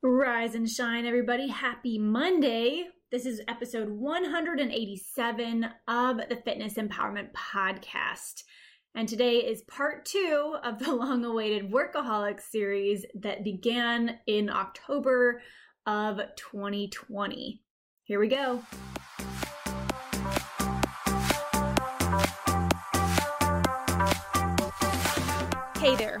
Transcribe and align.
Rise 0.00 0.54
and 0.54 0.70
shine, 0.70 1.06
everybody. 1.06 1.48
Happy 1.48 1.98
Monday. 1.98 2.84
This 3.10 3.26
is 3.26 3.42
episode 3.48 3.88
187 3.88 5.68
of 5.88 6.18
the 6.28 6.36
Fitness 6.36 6.74
Empowerment 6.74 7.32
Podcast. 7.32 8.44
And 8.94 9.08
today 9.08 9.38
is 9.38 9.62
part 9.62 10.04
two 10.04 10.54
of 10.62 10.78
the 10.78 10.94
long 10.94 11.24
awaited 11.24 11.72
Workaholic 11.72 12.40
series 12.40 13.04
that 13.16 13.42
began 13.42 14.20
in 14.28 14.50
October 14.50 15.42
of 15.84 16.20
2020. 16.36 17.60
Here 18.04 18.20
we 18.20 18.28
go. 18.28 18.62
Hey 25.80 25.96
there. 25.96 26.20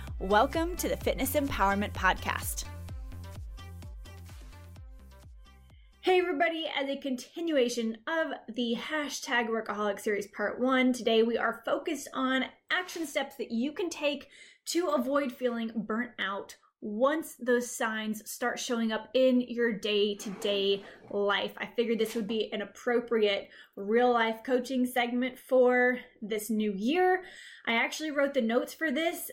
Welcome 0.21 0.75
to 0.75 0.87
the 0.87 0.97
Fitness 0.97 1.33
Empowerment 1.33 1.93
Podcast. 1.93 2.65
Hey, 6.01 6.19
everybody, 6.19 6.67
as 6.79 6.87
a 6.87 6.97
continuation 6.97 7.97
of 8.07 8.27
the 8.53 8.77
hashtag 8.79 9.47
workaholic 9.47 9.99
series 9.99 10.27
part 10.27 10.59
one, 10.59 10.93
today 10.93 11.23
we 11.23 11.39
are 11.39 11.63
focused 11.65 12.07
on 12.13 12.45
action 12.69 13.07
steps 13.07 13.35
that 13.37 13.49
you 13.49 13.71
can 13.71 13.89
take 13.89 14.27
to 14.65 14.89
avoid 14.89 15.31
feeling 15.31 15.71
burnt 15.75 16.11
out 16.19 16.55
once 16.81 17.35
those 17.39 17.75
signs 17.75 18.29
start 18.29 18.59
showing 18.59 18.91
up 18.91 19.09
in 19.15 19.41
your 19.41 19.71
day 19.71 20.13
to 20.13 20.29
day 20.39 20.83
life. 21.09 21.53
I 21.57 21.65
figured 21.65 21.97
this 21.97 22.13
would 22.13 22.27
be 22.27 22.53
an 22.53 22.61
appropriate 22.61 23.49
real 23.75 24.13
life 24.13 24.41
coaching 24.45 24.85
segment 24.85 25.39
for 25.39 25.97
this 26.21 26.51
new 26.51 26.73
year. 26.73 27.23
I 27.65 27.73
actually 27.73 28.11
wrote 28.11 28.35
the 28.35 28.41
notes 28.41 28.75
for 28.75 28.91
this 28.91 29.31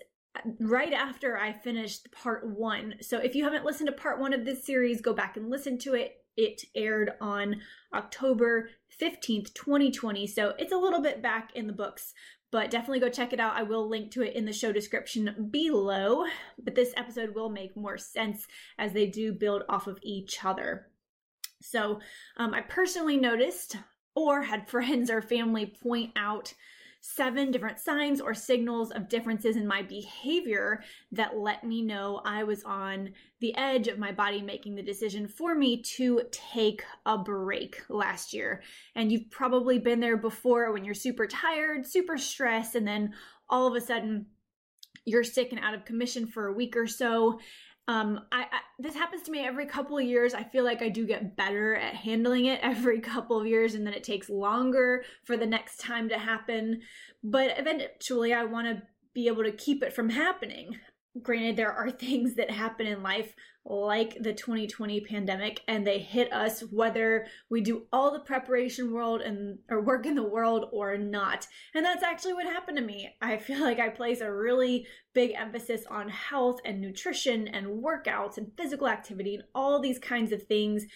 right 0.61 0.93
after 0.93 1.37
I 1.37 1.53
finished 1.53 2.11
part 2.13 2.47
one. 2.47 2.95
So 3.01 3.19
if 3.19 3.35
you 3.35 3.45
haven't 3.45 3.65
listened 3.65 3.89
to 3.89 3.93
part 3.93 4.21
one 4.21 4.33
of 4.33 4.45
this 4.45 4.65
series, 4.65 5.01
go 5.01 5.13
back 5.13 5.37
and 5.37 5.51
listen 5.51 5.79
to 5.79 5.95
it. 5.95 6.25
It 6.37 6.63
aired 6.75 7.13
on 7.21 7.61
October 7.93 8.71
15th, 9.01 9.53
2020. 9.55 10.27
So 10.27 10.55
it's 10.59 10.73
a 10.73 10.77
little 10.77 11.03
bit 11.03 11.21
back 11.21 11.51
in 11.57 11.67
the 11.67 11.73
books, 11.73 12.15
but 12.53 12.71
definitely 12.71 13.01
go 13.01 13.09
check 13.09 13.33
it 13.33 13.41
out. 13.41 13.57
I 13.57 13.65
will 13.65 13.89
link 13.89 14.13
to 14.13 14.23
it 14.23 14.35
in 14.35 14.45
the 14.45 14.53
show 14.53 14.71
description 14.71 15.49
below. 15.51 16.25
But 16.63 16.75
this 16.75 16.95
episode 16.97 17.35
will 17.35 17.51
make 17.51 17.77
more 17.77 17.99
sense 17.99 18.47
as 18.79 18.93
they 18.93 19.07
do 19.07 19.33
build 19.33 19.65
off 19.69 19.89
of 19.89 19.99
each 20.03 20.45
other. 20.45 20.87
So 21.61 22.01
um, 22.37 22.55
I 22.55 22.61
personally 22.61 23.17
noticed 23.17 23.77
or 24.15 24.43
had 24.43 24.69
friends 24.69 25.11
or 25.11 25.23
family 25.23 25.75
point 25.83 26.13
out 26.17 26.55
seven 27.01 27.51
different 27.51 27.79
signs 27.79 28.21
or 28.21 28.35
signals 28.35 28.91
of 28.91 29.09
differences 29.09 29.57
in 29.57 29.67
my 29.67 29.83
behavior 29.83 30.83
that 31.13 31.37
let 31.37 31.63
me 31.65 31.81
know 31.81 32.21
I 32.25 32.43
was 32.43 32.65
on 32.65 33.11
the 33.41 33.57
edge 33.57 33.87
of 33.89 33.99
my 33.99 34.11
body 34.11 34.43
making 34.43 34.75
the 34.75 34.83
decision 34.83 35.29
for 35.29 35.55
me 35.55 35.83
to 35.83 36.23
take 36.33 36.83
a 37.07 37.17
break 37.17 37.83
last 37.89 38.33
year. 38.33 38.63
And 38.95 39.13
you've 39.13 39.31
probably 39.31 39.79
been 39.79 40.01
there 40.01 40.17
before 40.17 40.73
when 40.73 40.85
you're 40.85 40.95
super 40.95 41.27
tired, 41.27 41.87
super 41.87 42.19
stressed, 42.19 42.75
and 42.75 42.87
then 42.87 43.15
all 43.49 43.67
of 43.67 43.75
a 43.75 43.81
sudden, 43.81 44.27
you're 45.05 45.25
sick 45.25 45.53
and 45.53 45.61
out 45.61 45.75
of 45.75 45.87
commission 45.87 46.27
for 46.27 46.49
a 46.49 46.53
week 46.53 46.77
or 46.77 46.87
so 46.87 47.39
um, 47.89 48.21
I, 48.31 48.43
I, 48.43 48.61
this 48.79 48.95
happens 48.95 49.23
to 49.23 49.31
me 49.31 49.45
every 49.45 49.65
couple 49.65 49.97
of 49.97 50.05
years. 50.05 50.35
I 50.35 50.45
feel 50.45 50.63
like 50.63 50.83
I 50.83 50.91
do 50.91 51.07
get 51.07 51.37
better 51.37 51.75
at 51.75 51.95
handling 51.95 52.45
it 52.45 52.61
every 52.63 53.01
couple 53.01 53.41
of 53.41 53.47
years, 53.47 53.75
and 53.75 53.87
then 53.87 53.95
it 53.95 54.05
takes 54.05 54.29
longer 54.29 55.05
for 55.25 55.37
the 55.37 55.47
next 55.47 55.81
time 55.81 56.11
to 56.11 56.19
happen. 56.19 56.83
But 57.25 57.59
eventually, 57.59 58.35
I 58.35 58.45
want 58.45 58.67
to 58.69 58.83
be 59.15 59.27
able 59.27 59.43
to 59.43 59.51
keep 59.51 59.83
it 59.83 59.95
from 59.95 60.11
happening. 60.11 60.77
Granted, 61.23 61.57
there 61.57 61.73
are 61.73 61.91
things 61.93 62.35
that 62.35 62.51
happen 62.51 62.87
in 62.87 63.03
life 63.03 63.35
like 63.71 64.17
the 64.23 64.33
2020 64.33 65.03
pandemic 65.03 65.61
and 65.69 65.87
they 65.87 65.99
hit 65.99 66.33
us 66.33 66.63
whether 66.71 67.27
we 67.51 67.61
do 67.61 67.87
all 67.93 68.11
the 68.11 68.21
preparation 68.21 68.93
world 68.93 69.21
and 69.21 69.59
or 69.69 69.83
work 69.83 70.07
in 70.07 70.15
the 70.15 70.23
world 70.23 70.67
or 70.73 70.97
not. 70.97 71.47
And 71.75 71.85
that's 71.85 72.03
actually 72.03 72.33
what 72.33 72.47
happened 72.47 72.79
to 72.79 72.85
me. 72.85 73.11
I 73.21 73.37
feel 73.39 73.61
like 73.61 73.79
i 73.79 73.89
place 73.89 74.21
a 74.21 74.33
really 74.33 74.87
big 75.13 75.33
emphasis 75.37 75.85
on 75.91 76.09
health 76.09 76.61
and 76.65 76.81
nutrition 76.81 77.49
and 77.49 77.83
workouts 77.83 78.39
and 78.39 78.53
physical 78.57 78.89
activity 78.89 79.35
and 79.35 79.45
all 79.55 79.81
these 79.81 79.99
kinds 79.99 80.33
of 80.33 80.45
things 80.45 80.87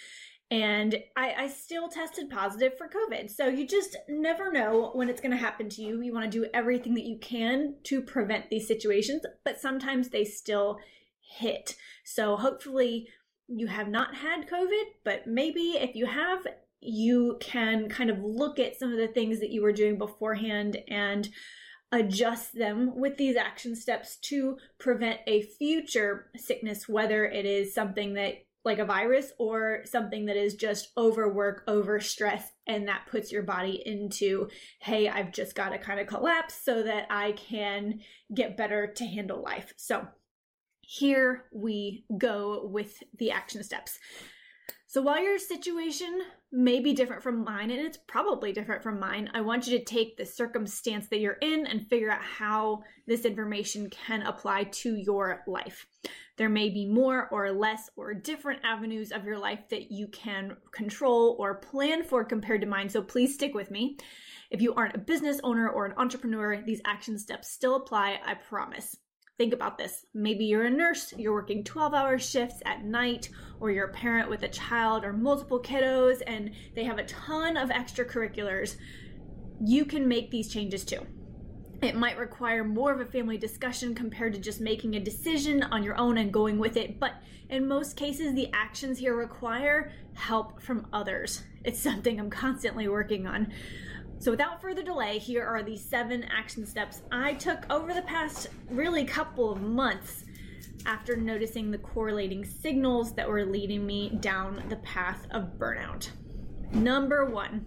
and 0.53 1.03
I, 1.17 1.35
I, 1.39 1.49
still 1.49 1.89
tested 1.89 2.29
positive 2.29 2.77
for 2.77 2.87
COVID. 2.87 3.31
So 3.31 3.49
you 3.49 3.67
just 3.67 3.97
never 4.07 4.53
know 4.53 4.91
when 4.93 5.09
it's 5.09 5.23
going 5.23 5.31
to 5.31 5.37
happen 5.39 5.71
to 5.71 5.83
you. 5.83 6.03
You 6.03 6.13
want 6.13 6.31
to 6.31 6.39
do 6.39 6.47
everything 6.53 6.93
that 6.93 7.07
you 7.07 7.17
can 7.17 7.77
to 7.85 8.03
prevent 8.03 8.51
these 8.51 8.69
situations, 8.69 9.23
but 9.47 9.59
sometimes 9.59 10.11
they 10.11 10.27
still 10.27 10.79
hit. 11.23 11.75
So 12.05 12.37
hopefully 12.37 13.09
you 13.49 13.67
have 13.69 13.89
not 13.89 14.15
had 14.15 14.47
COVID, 14.47 14.83
but 15.05 15.27
maybe 15.27 15.79
if 15.81 15.97
you 15.97 16.05
have, 16.05 16.47
you 16.83 17.39
can 17.41 17.89
kind 17.89 18.11
of 18.11 18.23
look 18.23 18.59
at 18.59 18.79
some 18.79 18.93
of 18.93 18.99
the 18.99 19.09
things 19.09 19.41
that 19.41 19.53
you 19.53 19.63
were 19.63 19.73
doing 19.73 19.97
beforehand 19.97 20.77
and 20.87 21.31
adjust 21.93 22.55
them 22.55 22.95
with 22.95 23.17
these 23.17 23.37
action 23.37 23.75
steps 23.75 24.17
to 24.17 24.59
prevent 24.79 25.21
a 25.27 25.41
future 25.41 26.27
sickness, 26.37 26.87
whether 26.87 27.25
it 27.25 27.47
is 27.47 27.73
something 27.73 28.13
that 28.15 28.35
like 28.65 28.79
a 28.79 28.85
virus 28.85 29.33
or 29.39 29.81
something 29.85 30.27
that 30.27 30.37
is 30.37 30.55
just 30.55 30.91
overwork, 30.97 31.65
over 31.67 32.01
stress, 32.01 32.53
and 32.67 32.89
that 32.89 33.07
puts 33.11 33.33
your 33.33 33.43
body 33.43 33.83
into, 33.85 34.49
hey, 34.81 35.09
I've 35.09 35.33
just 35.33 35.55
got 35.55 35.71
to 35.71 35.79
kind 35.79 35.99
of 35.99 36.07
collapse 36.07 36.55
so 36.55 36.83
that 36.83 37.07
I 37.11 37.33
can 37.33 38.01
get 38.33 38.57
better 38.57 38.87
to 38.87 39.05
handle 39.05 39.43
life. 39.43 39.73
So 39.77 40.07
here 40.81 41.45
we 41.53 42.05
go 42.19 42.67
with 42.67 43.03
the 43.19 43.31
action 43.31 43.63
steps. 43.65 43.99
So 44.93 45.01
while 45.01 45.25
your 45.25 45.39
situation 45.39 46.21
may 46.53 46.79
be 46.81 46.93
different 46.93 47.23
from 47.23 47.45
mine, 47.45 47.71
and 47.71 47.81
it's 47.81 47.97
probably 48.07 48.53
different 48.53 48.83
from 48.83 49.01
mine, 49.01 49.31
I 49.33 49.41
want 49.41 49.67
you 49.67 49.79
to 49.79 49.85
take 49.87 50.19
the 50.19 50.27
circumstance 50.27 51.09
that 51.09 51.21
you're 51.21 51.39
in 51.41 51.67
and 51.67 51.89
figure 51.89 52.11
out 52.11 52.21
how 52.21 52.83
this 53.07 53.25
information 53.25 53.89
can 53.89 54.21
apply 54.21 54.65
to 54.65 54.95
your 54.95 55.45
life. 55.47 55.87
There 56.37 56.51
may 56.51 56.69
be 56.69 56.85
more 56.85 57.27
or 57.31 57.53
less 57.53 57.89
or 57.97 58.13
different 58.13 58.61
avenues 58.65 59.13
of 59.13 59.25
your 59.25 59.39
life 59.39 59.61
that 59.71 59.91
you 59.91 60.09
can 60.09 60.59
control 60.73 61.37
or 61.39 61.55
plan 61.55 62.05
for 62.05 62.23
compared 62.23 62.61
to 62.61 62.67
mine, 62.67 62.91
so 62.91 63.01
please 63.01 63.33
stick 63.33 63.55
with 63.55 63.71
me. 63.71 63.97
If 64.51 64.61
you 64.61 64.75
aren't 64.75 64.95
a 64.95 64.99
business 64.99 65.41
owner 65.43 65.71
or 65.71 65.87
an 65.87 65.95
entrepreneur, 65.97 66.61
these 66.67 66.83
action 66.85 67.19
steps 67.19 67.51
still 67.51 67.77
apply, 67.77 68.21
I 68.27 68.35
promise. 68.35 68.95
Think 69.39 69.55
about 69.55 69.79
this. 69.79 70.05
Maybe 70.15 70.45
you're 70.45 70.65
a 70.65 70.71
nurse, 70.71 71.13
you're 71.17 71.33
working 71.33 71.65
12 71.65 71.95
hour 71.95 72.19
shifts 72.19 72.61
at 72.67 72.85
night, 72.85 73.31
or 73.61 73.71
you're 73.71 73.87
a 73.87 73.93
parent 73.93 74.29
with 74.29 74.43
a 74.43 74.49
child 74.49 75.05
or 75.05 75.13
multiple 75.13 75.61
kiddos 75.61 76.23
and 76.27 76.51
they 76.75 76.85
have 76.85 76.99
a 76.99 77.05
ton 77.05 77.57
of 77.57 77.71
extracurriculars. 77.71 78.77
You 79.65 79.85
can 79.85 80.07
make 80.07 80.31
these 80.31 80.53
changes 80.53 80.85
too. 80.85 81.07
It 81.81 81.97
might 81.97 82.19
require 82.19 82.63
more 82.63 82.93
of 82.93 83.01
a 83.01 83.07
family 83.07 83.39
discussion 83.39 83.95
compared 83.95 84.35
to 84.35 84.41
just 84.41 84.61
making 84.61 84.95
a 84.95 85.01
decision 85.01 85.63
on 85.65 85.83
your 85.83 85.99
own 85.99 86.19
and 86.19 86.33
going 86.33 86.59
with 86.59 86.77
it, 86.77 87.01
but 87.01 87.15
in 87.49 87.67
most 87.67 87.97
cases, 87.97 88.35
the 88.35 88.49
actions 88.53 88.99
here 88.99 89.17
require 89.17 89.93
help 90.15 90.63
from 90.63 90.87
others. 90.93 91.43
It's 91.65 91.81
something 91.81 92.21
I'm 92.21 92.31
constantly 92.31 92.89
working 92.89 93.27
on. 93.27 93.53
So, 94.23 94.31
without 94.31 94.63
further 94.63 94.85
delay, 94.85 95.19
here 95.19 95.45
are 95.45 95.65
the 95.65 95.77
seven 95.77 96.23
action 96.23 96.65
steps 96.65 97.03
I 97.11 97.35
took 97.35 97.69
over 97.69 97.93
the 97.93 98.03
past 98.03 98.47
really 98.71 99.05
couple 99.05 99.51
of 99.51 99.61
months 99.61 100.25
after 100.87 101.17
noticing 101.17 101.73
the 101.73 101.79
correlating 101.79 102.45
signals 102.45 103.15
that 103.15 103.29
were 103.29 103.45
leading 103.45 103.85
me 103.85 104.11
down 104.21 104.63
the 104.69 104.77
path 104.77 105.27
of 105.33 105.59
burnout. 105.59 106.09
Number 106.71 107.25
one, 107.25 107.67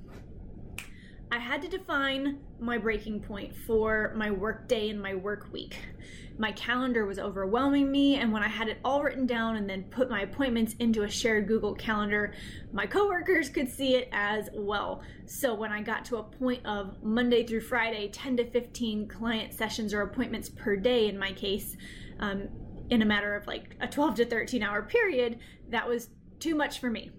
I 1.31 1.39
had 1.39 1.61
to 1.63 1.67
define 1.67 2.39
my 2.59 2.77
breaking 2.77 3.21
point 3.21 3.55
for 3.55 4.13
my 4.15 4.29
work 4.31 4.67
day 4.67 4.89
and 4.89 5.01
my 5.01 5.15
work 5.15 5.51
week. 5.51 5.77
My 6.37 6.51
calendar 6.51 7.05
was 7.05 7.17
overwhelming 7.17 7.91
me, 7.91 8.15
and 8.15 8.31
when 8.31 8.43
I 8.43 8.47
had 8.47 8.67
it 8.67 8.79
all 8.83 9.01
written 9.01 9.25
down 9.25 9.55
and 9.55 9.69
then 9.69 9.83
put 9.83 10.09
my 10.09 10.21
appointments 10.21 10.75
into 10.79 11.03
a 11.03 11.09
shared 11.09 11.47
Google 11.47 11.73
Calendar, 11.73 12.33
my 12.73 12.85
coworkers 12.85 13.49
could 13.49 13.69
see 13.69 13.95
it 13.95 14.09
as 14.11 14.49
well. 14.53 15.01
So 15.25 15.55
when 15.55 15.71
I 15.71 15.81
got 15.81 16.05
to 16.05 16.17
a 16.17 16.23
point 16.23 16.65
of 16.65 17.01
Monday 17.01 17.45
through 17.45 17.61
Friday, 17.61 18.09
10 18.09 18.37
to 18.37 18.51
15 18.51 19.07
client 19.07 19.53
sessions 19.53 19.93
or 19.93 20.01
appointments 20.01 20.49
per 20.49 20.75
day 20.75 21.07
in 21.07 21.17
my 21.17 21.31
case, 21.31 21.75
um, 22.19 22.49
in 22.89 23.01
a 23.01 23.05
matter 23.05 23.33
of 23.33 23.47
like 23.47 23.75
a 23.79 23.87
12 23.87 24.15
to 24.15 24.25
13 24.25 24.61
hour 24.61 24.81
period, 24.83 25.39
that 25.69 25.87
was 25.87 26.09
too 26.39 26.53
much 26.53 26.79
for 26.79 26.89
me. 26.89 27.11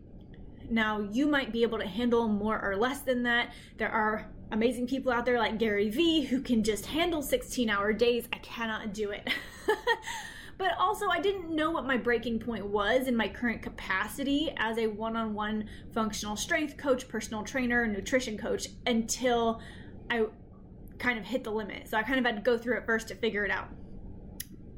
Now, 0.70 1.00
you 1.00 1.26
might 1.26 1.52
be 1.52 1.62
able 1.62 1.78
to 1.78 1.86
handle 1.86 2.28
more 2.28 2.60
or 2.62 2.76
less 2.76 3.00
than 3.00 3.22
that. 3.24 3.52
There 3.76 3.90
are 3.90 4.30
amazing 4.52 4.86
people 4.86 5.12
out 5.12 5.24
there 5.24 5.38
like 5.38 5.58
Gary 5.58 5.90
Vee 5.90 6.24
who 6.24 6.40
can 6.40 6.62
just 6.62 6.86
handle 6.86 7.22
16 7.22 7.68
hour 7.70 7.92
days. 7.92 8.28
I 8.32 8.38
cannot 8.38 8.92
do 8.92 9.10
it. 9.10 9.28
but 10.58 10.72
also, 10.78 11.08
I 11.08 11.20
didn't 11.20 11.54
know 11.54 11.70
what 11.70 11.86
my 11.86 11.96
breaking 11.96 12.40
point 12.40 12.66
was 12.66 13.06
in 13.06 13.16
my 13.16 13.28
current 13.28 13.62
capacity 13.62 14.52
as 14.56 14.78
a 14.78 14.86
one 14.86 15.16
on 15.16 15.34
one 15.34 15.68
functional 15.92 16.36
strength 16.36 16.76
coach, 16.76 17.08
personal 17.08 17.42
trainer, 17.42 17.86
nutrition 17.86 18.36
coach 18.36 18.68
until 18.86 19.60
I 20.10 20.26
kind 20.98 21.18
of 21.18 21.24
hit 21.24 21.44
the 21.44 21.52
limit. 21.52 21.88
So 21.88 21.96
I 21.96 22.02
kind 22.02 22.18
of 22.18 22.24
had 22.24 22.36
to 22.36 22.42
go 22.42 22.56
through 22.56 22.78
it 22.78 22.86
first 22.86 23.08
to 23.08 23.14
figure 23.14 23.44
it 23.44 23.50
out. 23.50 23.68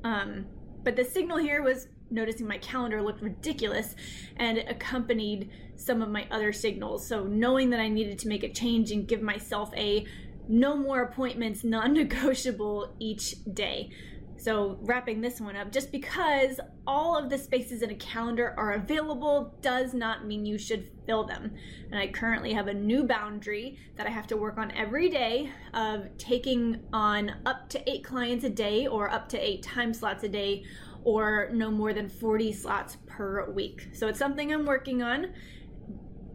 Um, 0.05 0.47
but 0.85 0.97
the 0.97 1.05
signal 1.05 1.39
here 1.39 1.63
was 1.63 1.89
noticing 2.11 2.47
my 2.47 2.59
calendar 2.59 3.03
looked 3.03 3.23
ridiculous 3.23 3.95
and 4.37 4.59
it 4.59 4.67
accompanied 4.69 5.51
some 5.77 6.03
of 6.03 6.09
my 6.09 6.27
other 6.31 6.53
signals. 6.53 7.07
So 7.07 7.25
knowing 7.25 7.71
that 7.71 7.81
I 7.81 7.89
needed 7.89 8.19
to 8.21 8.29
make 8.29 8.43
a 8.43 8.53
change 8.53 8.91
and 8.91 9.07
give 9.07 9.23
myself 9.23 9.71
a 9.77 10.07
no 10.49 10.77
more 10.77 11.03
appointments, 11.03 11.65
non 11.65 11.93
negotiable 11.93 12.95
each 12.99 13.37
day. 13.53 13.91
So, 14.39 14.79
wrapping 14.83 15.21
this 15.21 15.41
one 15.41 15.57
up, 15.57 15.73
just 15.73 15.91
because 15.91 16.61
all 16.87 17.17
of 17.17 17.29
the 17.29 17.37
spaces 17.37 17.83
in 17.83 17.91
a 17.91 17.97
calendar 17.97 18.55
are 18.57 18.75
available 18.75 19.53
does 19.63 19.95
not 19.95 20.27
mean 20.27 20.47
you 20.47 20.59
should 20.59 20.89
fill 21.07 21.25
them. 21.25 21.53
And 21.91 21.99
I 21.99 22.07
currently 22.07 22.53
have 22.53 22.69
a 22.69 22.75
new 22.75 23.03
boundary 23.03 23.79
that 23.97 24.07
I 24.07 24.11
have 24.11 24.29
to 24.29 24.37
work 24.37 24.57
on 24.57 24.71
every 24.71 25.09
day 25.09 25.51
of 25.75 26.17
taking 26.19 26.85
on 26.93 27.33
up 27.47 27.69
to 27.71 27.91
eight 27.91 28.05
clients 28.05 28.45
a 28.45 28.51
day 28.51 28.87
or 28.87 29.11
up 29.11 29.29
to 29.31 29.39
eight 29.39 29.65
time 29.65 29.93
slots 29.93 30.23
a 30.23 30.29
day 30.29 30.65
or 31.03 31.49
no 31.53 31.71
more 31.71 31.93
than 31.93 32.09
40 32.09 32.53
slots 32.53 32.99
per 33.07 33.51
week. 33.51 33.89
So 33.93 34.07
it's 34.07 34.19
something 34.21 34.53
I'm 34.53 34.67
working 34.67 35.03
on, 35.03 35.33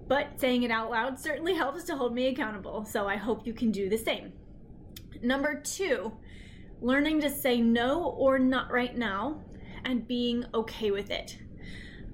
but 0.07 0.39
saying 0.41 0.63
it 0.63 0.71
out 0.71 0.91
loud 0.91 1.19
certainly 1.19 1.53
helps 1.55 1.85
to 1.85 1.95
hold 1.95 2.13
me 2.13 2.27
accountable. 2.27 2.83
So 2.83 3.07
I 3.07 3.15
hope 3.15 3.47
you 3.47 3.53
can 3.53 3.71
do 3.71 3.88
the 3.88 3.97
same. 3.97 4.33
Number 5.21 5.61
two, 5.61 6.11
learning 6.83 7.21
to 7.21 7.30
say 7.30 7.62
no 7.62 8.03
or 8.03 8.38
not 8.38 8.69
right 8.69 8.95
now 8.95 9.39
and 9.85 10.07
being 10.07 10.45
okay 10.53 10.91
with 10.91 11.09
it. 11.09 11.39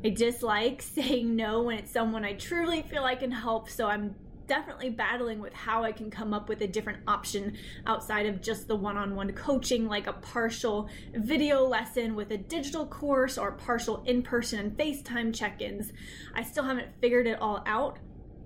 I 0.06 0.10
dislike 0.10 0.82
saying 0.84 1.36
no 1.36 1.64
when 1.64 1.80
it's 1.80 1.92
someone 1.92 2.24
I 2.24 2.34
truly 2.34 2.84
feel 2.84 3.04
I 3.04 3.16
can 3.16 3.32
help, 3.32 3.70
so 3.70 3.88
I'm 3.88 4.16
definitely 4.46 4.90
battling 4.90 5.40
with 5.40 5.54
how 5.54 5.84
I 5.84 5.92
can 5.92 6.10
come 6.10 6.34
up 6.34 6.50
with 6.50 6.62
a 6.62 6.68
different 6.68 7.00
option 7.08 7.56
outside 7.86 8.26
of 8.26 8.42
just 8.42 8.68
the 8.68 8.76
one 8.76 8.98
on 8.98 9.16
one 9.16 9.32
coaching, 9.34 9.88
like 9.88 10.08
a 10.08 10.14
partial 10.14 10.90
video 11.14 11.64
lesson 11.66 12.16
with 12.16 12.32
a 12.32 12.38
digital 12.38 12.86
course 12.86 13.38
or 13.38 13.52
partial 13.52 14.04
in 14.06 14.24
person 14.24 14.60
and 14.60 14.78
FaceTime 14.78 15.36
check 15.36 15.62
ins. 15.62 15.92
I 16.34 16.44
still 16.44 16.64
haven't 16.64 16.88
figured 17.00 17.28
it 17.28 17.40
all 17.40 17.64
out 17.66 18.00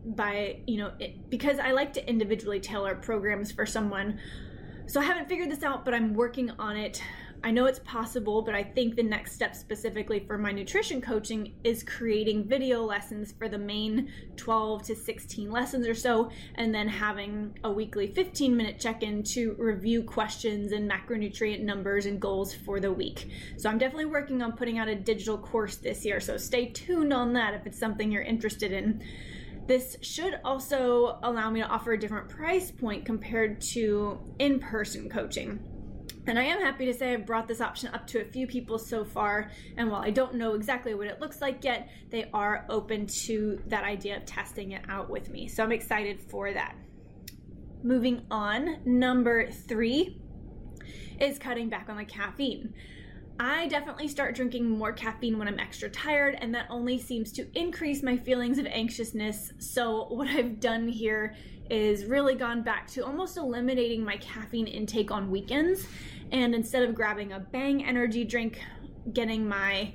by, 0.05 0.61
you 0.67 0.77
know, 0.77 0.91
it, 0.99 1.29
because 1.29 1.59
I 1.59 1.71
like 1.71 1.93
to 1.93 2.09
individually 2.09 2.59
tailor 2.59 2.95
programs 2.95 3.51
for 3.51 3.65
someone. 3.65 4.19
So 4.85 4.99
I 4.99 5.05
haven't 5.05 5.29
figured 5.29 5.49
this 5.49 5.63
out, 5.63 5.85
but 5.85 5.93
I'm 5.93 6.13
working 6.13 6.51
on 6.59 6.75
it. 6.75 7.01
I 7.45 7.51
know 7.51 7.65
it's 7.65 7.79
possible, 7.79 8.41
but 8.41 8.53
I 8.53 8.63
think 8.63 8.95
the 8.95 9.03
next 9.03 9.33
step 9.33 9.55
specifically 9.55 10.19
for 10.19 10.37
my 10.37 10.51
nutrition 10.51 11.01
coaching 11.01 11.55
is 11.63 11.83
creating 11.83 12.47
video 12.47 12.83
lessons 12.83 13.31
for 13.31 13.49
the 13.49 13.57
main 13.57 14.11
12 14.37 14.83
to 14.83 14.95
16 14.95 15.51
lessons 15.51 15.87
or 15.87 15.95
so, 15.95 16.29
and 16.55 16.75
then 16.75 16.87
having 16.87 17.57
a 17.63 17.71
weekly 17.71 18.07
15 18.07 18.55
minute 18.55 18.79
check 18.79 19.03
in 19.03 19.23
to 19.23 19.55
review 19.57 20.03
questions 20.03 20.73
and 20.73 20.89
macronutrient 20.89 21.61
numbers 21.61 22.05
and 22.05 22.21
goals 22.21 22.53
for 22.53 22.79
the 22.79 22.91
week. 22.91 23.29
So 23.57 23.69
I'm 23.69 23.77
definitely 23.77 24.05
working 24.05 24.41
on 24.41 24.53
putting 24.53 24.79
out 24.79 24.87
a 24.87 24.95
digital 24.95 25.37
course 25.37 25.77
this 25.77 26.05
year, 26.05 26.19
so 26.19 26.37
stay 26.37 26.67
tuned 26.67 27.13
on 27.13 27.33
that 27.33 27.53
if 27.53 27.65
it's 27.65 27.79
something 27.79 28.11
you're 28.11 28.21
interested 28.21 28.71
in. 28.71 29.03
This 29.67 29.97
should 30.01 30.39
also 30.43 31.19
allow 31.23 31.49
me 31.49 31.61
to 31.61 31.67
offer 31.67 31.93
a 31.93 31.99
different 31.99 32.29
price 32.29 32.69
point 32.69 33.05
compared 33.05 33.61
to 33.61 34.19
in 34.39 34.59
person 34.59 35.09
coaching. 35.09 35.59
And 36.25 36.39
I 36.39 36.43
am 36.43 36.61
happy 36.61 36.85
to 36.85 36.93
say 36.93 37.13
I've 37.13 37.25
brought 37.25 37.47
this 37.47 37.59
option 37.59 37.93
up 37.93 38.07
to 38.07 38.21
a 38.21 38.25
few 38.25 38.47
people 38.47 38.77
so 38.79 39.03
far. 39.03 39.51
And 39.77 39.91
while 39.91 40.01
I 40.01 40.09
don't 40.09 40.35
know 40.35 40.53
exactly 40.53 40.93
what 40.93 41.07
it 41.07 41.19
looks 41.19 41.41
like 41.41 41.63
yet, 41.63 41.89
they 42.09 42.29
are 42.33 42.65
open 42.69 43.07
to 43.07 43.61
that 43.67 43.83
idea 43.83 44.17
of 44.17 44.25
testing 44.25 44.71
it 44.71 44.83
out 44.87 45.09
with 45.09 45.29
me. 45.29 45.47
So 45.47 45.63
I'm 45.63 45.71
excited 45.73 46.21
for 46.21 46.53
that. 46.53 46.75
Moving 47.83 48.25
on, 48.31 48.79
number 48.85 49.51
three 49.51 50.21
is 51.19 51.37
cutting 51.37 51.69
back 51.69 51.89
on 51.89 51.97
the 51.97 52.05
caffeine. 52.05 52.73
I 53.39 53.67
definitely 53.67 54.07
start 54.07 54.35
drinking 54.35 54.69
more 54.69 54.93
caffeine 54.93 55.39
when 55.39 55.47
I'm 55.47 55.59
extra 55.59 55.89
tired, 55.89 56.37
and 56.39 56.53
that 56.53 56.67
only 56.69 56.99
seems 56.99 57.31
to 57.33 57.47
increase 57.57 58.03
my 58.03 58.15
feelings 58.15 58.59
of 58.59 58.67
anxiousness. 58.67 59.53
So, 59.57 60.05
what 60.09 60.27
I've 60.27 60.59
done 60.59 60.87
here 60.87 61.35
is 61.69 62.05
really 62.05 62.35
gone 62.35 62.61
back 62.61 62.87
to 62.87 63.05
almost 63.05 63.37
eliminating 63.37 64.03
my 64.03 64.17
caffeine 64.17 64.67
intake 64.67 65.11
on 65.11 65.31
weekends 65.31 65.87
and 66.31 66.53
instead 66.53 66.83
of 66.83 66.93
grabbing 66.93 67.31
a 67.31 67.39
bang 67.39 67.85
energy 67.85 68.23
drink, 68.23 68.61
getting 69.13 69.47
my 69.47 69.93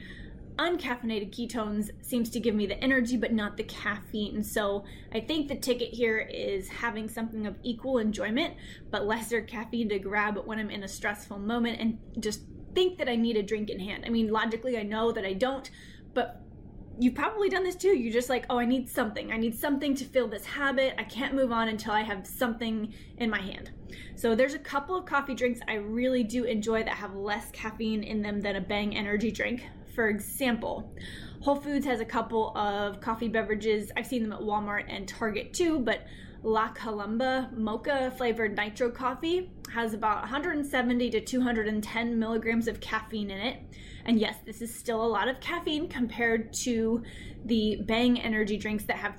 uncaffeinated 0.56 1.32
ketones 1.32 1.90
seems 2.02 2.30
to 2.30 2.40
give 2.40 2.54
me 2.54 2.66
the 2.66 2.82
energy 2.82 3.16
but 3.16 3.32
not 3.32 3.56
the 3.56 3.62
caffeine. 3.64 4.42
So 4.42 4.84
I 5.12 5.20
think 5.20 5.48
the 5.48 5.56
ticket 5.56 5.90
here 5.92 6.18
is 6.18 6.68
having 6.68 7.08
something 7.08 7.46
of 7.46 7.56
equal 7.62 7.98
enjoyment 7.98 8.54
but 8.90 9.06
lesser 9.06 9.40
caffeine 9.40 9.88
to 9.90 9.98
grab 9.98 10.36
when 10.44 10.58
I'm 10.58 10.70
in 10.70 10.82
a 10.82 10.88
stressful 10.88 11.38
moment 11.38 11.80
and 11.80 11.98
just 12.18 12.40
think 12.74 12.98
that 12.98 13.08
I 13.08 13.16
need 13.16 13.36
a 13.36 13.42
drink 13.42 13.70
in 13.70 13.80
hand. 13.80 14.04
I 14.06 14.10
mean, 14.10 14.28
logically, 14.28 14.78
I 14.78 14.82
know 14.82 15.12
that 15.12 15.24
I 15.24 15.32
don't, 15.32 15.70
but 16.14 16.42
you've 17.00 17.14
probably 17.14 17.48
done 17.48 17.64
this 17.64 17.76
too. 17.76 17.96
You're 17.96 18.12
just 18.12 18.28
like, 18.28 18.44
oh, 18.50 18.58
I 18.58 18.64
need 18.64 18.88
something. 18.88 19.32
I 19.32 19.36
need 19.36 19.54
something 19.54 19.94
to 19.96 20.04
fill 20.04 20.28
this 20.28 20.44
habit. 20.44 20.94
I 20.98 21.04
can't 21.04 21.34
move 21.34 21.52
on 21.52 21.68
until 21.68 21.92
I 21.92 22.02
have 22.02 22.26
something 22.26 22.92
in 23.18 23.30
my 23.30 23.40
hand. 23.40 23.70
So 24.16 24.34
there's 24.34 24.54
a 24.54 24.58
couple 24.58 24.96
of 24.96 25.06
coffee 25.06 25.34
drinks 25.34 25.60
I 25.68 25.74
really 25.74 26.24
do 26.24 26.44
enjoy 26.44 26.82
that 26.82 26.94
have 26.94 27.14
less 27.14 27.50
caffeine 27.52 28.02
in 28.02 28.20
them 28.20 28.40
than 28.40 28.56
a 28.56 28.60
Bang 28.60 28.96
energy 28.96 29.30
drink. 29.30 29.64
For 29.94 30.08
example, 30.08 30.92
Whole 31.40 31.56
Foods 31.56 31.86
has 31.86 32.00
a 32.00 32.04
couple 32.04 32.56
of 32.56 33.00
coffee 33.00 33.28
beverages. 33.28 33.92
I've 33.96 34.06
seen 34.06 34.22
them 34.22 34.32
at 34.32 34.40
Walmart 34.40 34.84
and 34.88 35.06
Target 35.06 35.54
too, 35.54 35.78
but 35.78 36.06
La 36.42 36.68
Colombe 36.68 37.48
mocha 37.56 38.12
flavored 38.16 38.56
nitro 38.56 38.90
coffee 38.90 39.50
has 39.72 39.94
about 39.94 40.20
170 40.20 41.10
to 41.10 41.20
210 41.20 42.18
milligrams 42.18 42.68
of 42.68 42.80
caffeine 42.80 43.30
in 43.30 43.38
it. 43.38 43.58
And 44.04 44.18
yes, 44.18 44.36
this 44.44 44.62
is 44.62 44.74
still 44.74 45.04
a 45.04 45.06
lot 45.06 45.28
of 45.28 45.40
caffeine 45.40 45.88
compared 45.88 46.52
to 46.64 47.02
the 47.44 47.82
Bang 47.86 48.20
energy 48.20 48.56
drinks 48.56 48.84
that 48.84 48.96
have, 48.96 49.14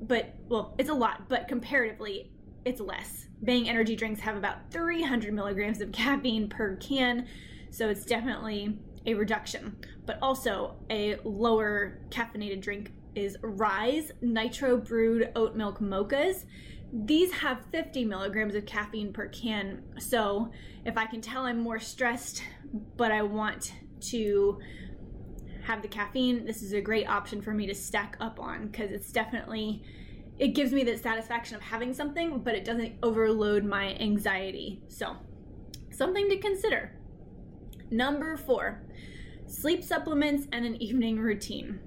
but 0.00 0.34
well, 0.48 0.74
it's 0.78 0.90
a 0.90 0.94
lot, 0.94 1.28
but 1.28 1.48
comparatively, 1.48 2.32
it's 2.64 2.80
less. 2.80 3.26
Bang 3.42 3.68
energy 3.68 3.96
drinks 3.96 4.20
have 4.20 4.36
about 4.36 4.70
300 4.70 5.32
milligrams 5.34 5.80
of 5.80 5.92
caffeine 5.92 6.48
per 6.48 6.76
can, 6.76 7.26
so 7.70 7.88
it's 7.88 8.04
definitely 8.04 8.78
a 9.06 9.14
reduction. 9.14 9.76
But 10.06 10.18
also, 10.22 10.76
a 10.90 11.16
lower 11.24 12.00
caffeinated 12.10 12.60
drink 12.60 12.92
is 13.14 13.36
Rise 13.42 14.12
Nitro 14.20 14.76
Brewed 14.76 15.30
Oat 15.36 15.56
Milk 15.56 15.80
Mochas. 15.80 16.44
These 16.92 17.32
have 17.32 17.64
50 17.72 18.04
milligrams 18.04 18.54
of 18.54 18.66
caffeine 18.66 19.12
per 19.12 19.28
can, 19.28 19.82
so 19.98 20.50
if 20.84 20.98
I 20.98 21.06
can 21.06 21.22
tell 21.22 21.46
I'm 21.46 21.58
more 21.58 21.80
stressed, 21.80 22.42
but 22.96 23.10
I 23.10 23.22
want 23.22 23.72
to 24.10 24.58
have 25.62 25.80
the 25.80 25.88
caffeine, 25.88 26.44
this 26.44 26.62
is 26.62 26.72
a 26.72 26.80
great 26.80 27.08
option 27.08 27.40
for 27.40 27.54
me 27.54 27.66
to 27.66 27.74
stack 27.74 28.16
up 28.20 28.38
on 28.40 28.66
because 28.66 28.90
it's 28.90 29.10
definitely 29.10 29.82
it 30.38 30.48
gives 30.48 30.72
me 30.72 30.82
the 30.82 30.96
satisfaction 30.96 31.56
of 31.56 31.62
having 31.62 31.94
something, 31.94 32.40
but 32.40 32.54
it 32.54 32.64
doesn't 32.64 32.94
overload 33.02 33.64
my 33.64 33.94
anxiety. 33.94 34.82
So, 34.88 35.16
something 35.90 36.28
to 36.30 36.38
consider. 36.38 36.96
Number 37.90 38.36
four, 38.36 38.82
sleep 39.46 39.84
supplements 39.84 40.48
and 40.50 40.64
an 40.64 40.82
evening 40.82 41.18
routine. 41.20 41.80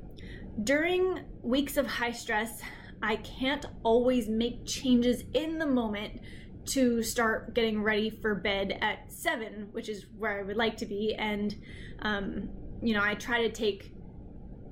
During 0.64 1.26
weeks 1.42 1.76
of 1.76 1.86
high 1.88 2.12
stress, 2.12 2.62
I 3.02 3.18
can't 3.18 3.66
always 3.84 4.28
make 4.28 4.66
changes 4.66 5.24
in 5.34 5.60
the 5.60 5.66
moment 5.66 6.22
to 6.68 7.04
start 7.04 7.54
getting 7.54 7.82
ready 7.84 8.10
for 8.10 8.36
bed 8.36 8.78
at 8.82 9.12
seven, 9.12 9.70
which 9.72 9.90
is 9.90 10.06
where 10.18 10.40
I 10.40 10.44
would 10.44 10.58
like 10.58 10.78
to 10.78 10.86
be. 10.86 11.14
And, 11.14 11.56
um, 12.02 12.50
you 12.82 12.94
know, 12.94 13.04
I 13.04 13.16
try 13.16 13.44
to 13.44 13.52
take 13.52 13.94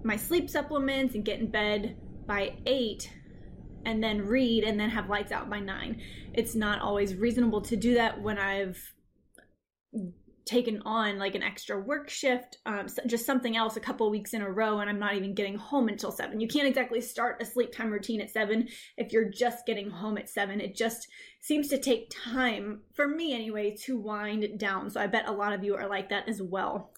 my 0.03 0.15
sleep 0.15 0.49
supplements 0.49 1.15
and 1.15 1.23
get 1.23 1.39
in 1.39 1.51
bed 1.51 1.97
by 2.25 2.55
eight 2.65 3.11
and 3.85 4.03
then 4.03 4.25
read 4.25 4.63
and 4.63 4.79
then 4.79 4.89
have 4.89 5.09
lights 5.09 5.31
out 5.31 5.49
by 5.49 5.59
nine. 5.59 6.01
It's 6.33 6.55
not 6.55 6.81
always 6.81 7.15
reasonable 7.15 7.61
to 7.61 7.75
do 7.75 7.95
that 7.95 8.21
when 8.21 8.37
I've 8.37 8.93
taken 10.45 10.81
on 10.85 11.17
like 11.17 11.35
an 11.35 11.43
extra 11.43 11.79
work 11.79 12.09
shift, 12.09 12.57
um, 12.65 12.87
just 13.07 13.25
something 13.25 13.55
else 13.55 13.77
a 13.77 13.81
couple 13.81 14.09
weeks 14.09 14.33
in 14.33 14.41
a 14.41 14.51
row, 14.51 14.79
and 14.79 14.89
I'm 14.89 14.99
not 14.99 15.15
even 15.15 15.33
getting 15.33 15.55
home 15.55 15.87
until 15.87 16.11
seven. 16.11 16.39
You 16.39 16.47
can't 16.47 16.67
exactly 16.67 17.01
start 17.01 17.41
a 17.41 17.45
sleep 17.45 17.71
time 17.71 17.91
routine 17.91 18.21
at 18.21 18.31
seven 18.31 18.67
if 18.97 19.11
you're 19.11 19.29
just 19.29 19.65
getting 19.65 19.89
home 19.89 20.17
at 20.17 20.29
seven. 20.29 20.59
It 20.59 20.75
just 20.75 21.07
seems 21.41 21.67
to 21.69 21.77
take 21.77 22.11
time, 22.11 22.81
for 22.93 23.07
me 23.07 23.33
anyway, 23.33 23.75
to 23.83 23.99
wind 23.99 24.59
down. 24.59 24.89
So 24.89 24.99
I 24.99 25.07
bet 25.07 25.27
a 25.27 25.31
lot 25.31 25.53
of 25.53 25.63
you 25.63 25.75
are 25.75 25.87
like 25.87 26.09
that 26.09 26.27
as 26.27 26.41
well. 26.41 26.93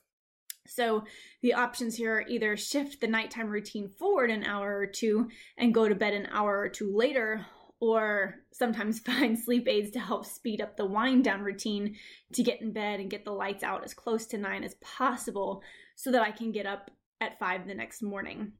So 0.67 1.03
the 1.43 1.53
options 1.53 1.95
here 1.95 2.15
are 2.15 2.27
either 2.27 2.57
shift 2.57 2.99
the 2.99 3.07
nighttime 3.07 3.49
routine 3.49 3.87
forward 3.87 4.31
an 4.31 4.43
hour 4.43 4.77
or 4.79 4.87
two 4.87 5.29
and 5.57 5.73
go 5.73 5.87
to 5.87 5.93
bed 5.93 6.13
an 6.13 6.27
hour 6.31 6.57
or 6.57 6.69
two 6.69 6.95
later, 6.95 7.45
or 7.91 8.35
sometimes 8.51 8.99
find 9.05 9.37
sleep 9.37 9.67
aids 9.67 9.91
to 9.91 9.99
help 9.99 10.25
speed 10.25 10.61
up 10.61 10.77
the 10.77 10.85
wind 10.85 11.23
down 11.23 11.41
routine 11.41 11.95
to 12.33 12.43
get 12.43 12.61
in 12.61 12.71
bed 12.71 12.99
and 12.99 13.09
get 13.09 13.25
the 13.25 13.31
lights 13.31 13.63
out 13.63 13.83
as 13.83 13.93
close 13.93 14.25
to 14.27 14.37
nine 14.37 14.63
as 14.63 14.75
possible 14.75 15.61
so 15.95 16.11
that 16.11 16.21
I 16.21 16.31
can 16.31 16.51
get 16.51 16.65
up 16.65 16.91
at 17.21 17.39
five 17.39 17.67
the 17.67 17.73
next 17.73 18.01
morning. 18.01 18.53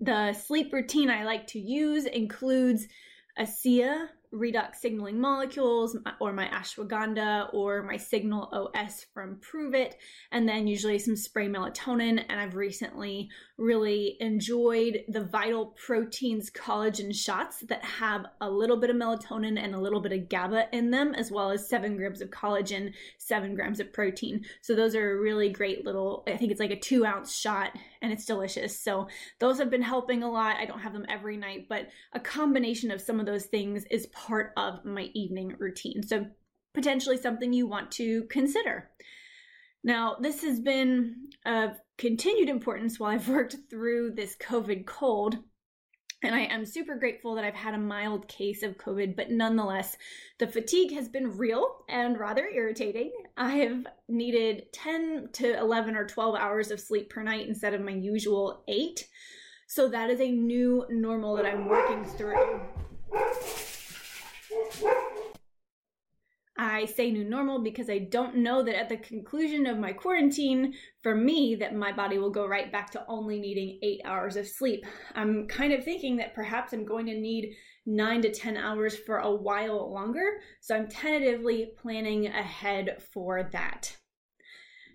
The 0.00 0.32
sleep 0.32 0.72
routine 0.72 1.10
I 1.10 1.24
like 1.24 1.46
to 1.48 1.60
use 1.60 2.06
includes 2.06 2.86
ASEA, 3.38 4.08
redox 4.36 4.76
signaling 4.76 5.20
molecules 5.20 5.96
or 6.20 6.32
my 6.32 6.46
ashwagandha 6.48 7.52
or 7.54 7.82
my 7.82 7.96
signal 7.96 8.70
OS 8.74 9.06
from 9.14 9.36
Pruvit, 9.36 9.94
and 10.30 10.48
then 10.48 10.66
usually 10.66 10.98
some 10.98 11.16
spray 11.16 11.48
melatonin. 11.48 12.24
And 12.28 12.40
I've 12.40 12.54
recently 12.54 13.28
really 13.58 14.16
enjoyed 14.20 15.04
the 15.08 15.24
Vital 15.24 15.74
Proteins 15.84 16.50
collagen 16.50 17.14
shots 17.14 17.60
that 17.68 17.84
have 17.84 18.26
a 18.40 18.50
little 18.50 18.76
bit 18.76 18.90
of 18.90 18.96
melatonin 18.96 19.58
and 19.58 19.74
a 19.74 19.80
little 19.80 20.00
bit 20.00 20.12
of 20.12 20.28
GABA 20.28 20.68
in 20.72 20.90
them, 20.90 21.14
as 21.14 21.30
well 21.30 21.50
as 21.50 21.68
seven 21.68 21.96
grams 21.96 22.20
of 22.20 22.30
collagen, 22.30 22.92
seven 23.18 23.54
grams 23.54 23.80
of 23.80 23.92
protein. 23.92 24.44
So 24.60 24.74
those 24.74 24.94
are 24.94 25.12
a 25.12 25.20
really 25.20 25.48
great 25.48 25.84
little, 25.84 26.24
I 26.26 26.36
think 26.36 26.50
it's 26.50 26.60
like 26.60 26.70
a 26.70 26.78
two 26.78 27.06
ounce 27.06 27.34
shot 27.34 27.72
and 28.02 28.12
it's 28.12 28.26
delicious. 28.26 28.78
So 28.78 29.08
those 29.38 29.58
have 29.58 29.70
been 29.70 29.82
helping 29.82 30.22
a 30.22 30.30
lot. 30.30 30.56
I 30.56 30.66
don't 30.66 30.80
have 30.80 30.92
them 30.92 31.06
every 31.08 31.36
night, 31.36 31.66
but 31.68 31.88
a 32.12 32.20
combination 32.20 32.90
of 32.90 33.00
some 33.00 33.20
of 33.20 33.26
those 33.26 33.46
things 33.46 33.84
is 33.90 34.06
part 34.08 34.25
of 34.56 34.84
my 34.84 35.10
evening 35.14 35.54
routine. 35.58 36.02
So 36.02 36.26
potentially 36.74 37.16
something 37.16 37.52
you 37.52 37.66
want 37.66 37.90
to 37.92 38.24
consider. 38.24 38.90
Now, 39.82 40.16
this 40.20 40.42
has 40.42 40.60
been 40.60 41.28
of 41.44 41.70
continued 41.96 42.48
importance 42.48 42.98
while 42.98 43.12
I've 43.12 43.28
worked 43.30 43.56
through 43.70 44.12
this 44.14 44.36
COVID 44.36 44.84
cold. 44.84 45.38
And 46.22 46.34
I 46.34 46.40
am 46.40 46.64
super 46.64 46.96
grateful 46.96 47.34
that 47.34 47.44
I've 47.44 47.54
had 47.54 47.74
a 47.74 47.78
mild 47.78 48.26
case 48.26 48.62
of 48.62 48.78
COVID, 48.78 49.16
but 49.16 49.30
nonetheless, 49.30 49.96
the 50.38 50.46
fatigue 50.46 50.92
has 50.92 51.08
been 51.08 51.36
real 51.36 51.84
and 51.88 52.18
rather 52.18 52.48
irritating. 52.48 53.12
I 53.36 53.56
have 53.56 53.86
needed 54.08 54.72
10 54.72 55.28
to 55.34 55.58
11 55.58 55.94
or 55.94 56.06
12 56.06 56.34
hours 56.34 56.70
of 56.70 56.80
sleep 56.80 57.10
per 57.10 57.22
night 57.22 57.46
instead 57.46 57.74
of 57.74 57.82
my 57.82 57.92
usual 57.92 58.64
eight. 58.66 59.06
So 59.68 59.88
that 59.88 60.10
is 60.10 60.20
a 60.20 60.30
new 60.30 60.86
normal 60.90 61.36
that 61.36 61.46
I'm 61.46 61.68
working 61.68 62.04
through. 62.04 62.60
I 66.58 66.86
say 66.86 67.10
new 67.10 67.24
normal 67.24 67.62
because 67.62 67.90
I 67.90 67.98
don't 67.98 68.36
know 68.36 68.62
that 68.62 68.78
at 68.78 68.88
the 68.88 68.96
conclusion 68.96 69.66
of 69.66 69.78
my 69.78 69.92
quarantine, 69.92 70.74
for 71.02 71.14
me, 71.14 71.54
that 71.56 71.74
my 71.74 71.92
body 71.92 72.16
will 72.18 72.30
go 72.30 72.46
right 72.46 72.72
back 72.72 72.90
to 72.92 73.04
only 73.08 73.38
needing 73.38 73.78
eight 73.82 74.00
hours 74.04 74.36
of 74.36 74.46
sleep. 74.46 74.86
I'm 75.14 75.46
kind 75.48 75.74
of 75.74 75.84
thinking 75.84 76.16
that 76.16 76.34
perhaps 76.34 76.72
I'm 76.72 76.86
going 76.86 77.06
to 77.06 77.14
need 77.14 77.54
nine 77.84 78.22
to 78.22 78.32
10 78.32 78.56
hours 78.56 78.96
for 78.96 79.18
a 79.18 79.34
while 79.34 79.92
longer. 79.92 80.40
So 80.60 80.74
I'm 80.74 80.88
tentatively 80.88 81.72
planning 81.76 82.26
ahead 82.26 83.02
for 83.12 83.42
that. 83.52 83.94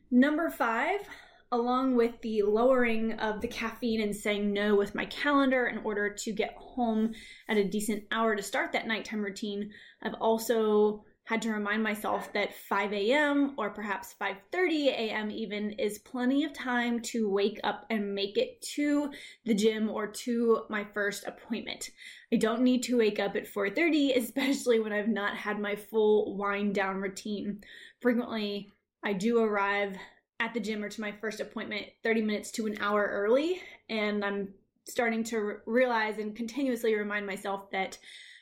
Number 0.10 0.50
five, 0.50 1.02
along 1.52 1.96
with 1.96 2.20
the 2.22 2.42
lowering 2.44 3.14
of 3.14 3.42
the 3.42 3.48
caffeine 3.48 4.02
and 4.02 4.16
saying 4.16 4.54
no 4.54 4.76
with 4.76 4.96
my 4.96 5.06
calendar 5.06 5.68
in 5.68 5.80
order 5.80 6.10
to 6.10 6.32
get 6.32 6.56
home 6.58 7.14
at 7.50 7.58
a 7.58 7.68
decent 7.68 8.04
hour 8.12 8.36
to 8.36 8.42
start 8.42 8.72
that 8.72 8.88
nighttime 8.88 9.22
routine, 9.22 9.70
I've 10.02 10.14
also 10.22 11.04
had 11.26 11.42
to 11.42 11.52
remind 11.52 11.84
myself 11.84 12.34
that 12.34 12.54
5 12.54 12.94
a.m. 12.94 13.54
or 13.58 13.70
perhaps 13.70 14.16
5:30 14.20 14.88
a.m. 14.88 15.30
even 15.30 15.72
is 15.72 16.00
plenty 16.00 16.44
of 16.44 16.54
time 16.54 17.00
to 17.04 17.30
wake 17.30 17.60
up 17.64 17.86
and 17.90 18.16
make 18.16 18.38
it 18.38 18.62
to 18.74 19.12
the 19.46 19.54
gym 19.54 19.90
or 19.90 20.08
to 20.08 20.64
my 20.70 20.86
first 20.94 21.26
appointment. 21.26 21.90
I 22.34 22.38
don't 22.38 22.64
need 22.64 22.84
to 22.84 22.98
wake 22.98 23.20
up 23.20 23.36
at 23.36 23.48
4:30 23.48 24.18
especially 24.18 24.80
when 24.80 24.94
I've 24.94 25.08
not 25.08 25.38
had 25.38 25.60
my 25.60 25.76
full 25.76 26.36
wind 26.38 26.76
down 26.76 26.98
routine. 26.98 27.62
Frequently, 28.02 28.72
I 29.04 29.14
do 29.14 29.40
arrive 29.40 29.98
at 30.42 30.54
the 30.54 30.60
gym 30.60 30.84
or 30.84 30.90
to 30.90 31.00
my 31.00 31.12
first 31.22 31.40
appointment 31.40 31.86
30 32.04 32.24
minutes 32.24 32.52
to 32.52 32.66
an 32.66 32.78
hour 32.82 33.06
early 33.06 33.62
and 33.90 34.26
I'm 34.26 34.54
starting 34.90 35.24
to 35.26 35.58
realize 35.66 36.18
and 36.18 36.36
continuously 36.36 36.96
remind 36.96 37.28
myself 37.28 37.70
that 37.72 37.98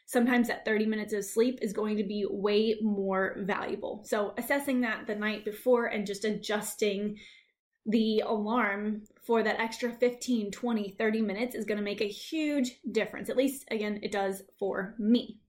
sometimes 0.06 0.48
that 0.48 0.66
30 0.66 0.86
minutes 0.86 1.14
of 1.14 1.26
sleep 1.26 1.60
is 1.62 1.74
going 1.74 1.98
to 1.98 2.04
be 2.04 2.26
way 2.28 2.78
more 2.82 3.36
valuable. 3.42 4.02
So, 4.06 4.34
assessing 4.38 4.82
that 4.82 5.06
the 5.06 5.16
night 5.16 5.46
before 5.46 5.88
and 5.88 6.08
just 6.08 6.26
adjusting 6.26 7.18
the 7.86 8.24
alarm 8.26 9.04
for 9.26 9.44
that 9.44 9.60
extra 9.60 9.92
15, 9.92 10.52
20, 10.52 10.96
30 10.98 11.22
minutes 11.22 11.56
is 11.56 11.66
going 11.66 11.78
to 11.78 11.84
make 11.84 12.02
a 12.02 12.08
huge 12.08 12.80
difference. 12.92 13.30
At 13.30 13.38
least, 13.38 13.66
again, 13.70 14.00
it 14.02 14.12
does 14.12 14.42
for 14.58 14.96
me. 14.98 15.40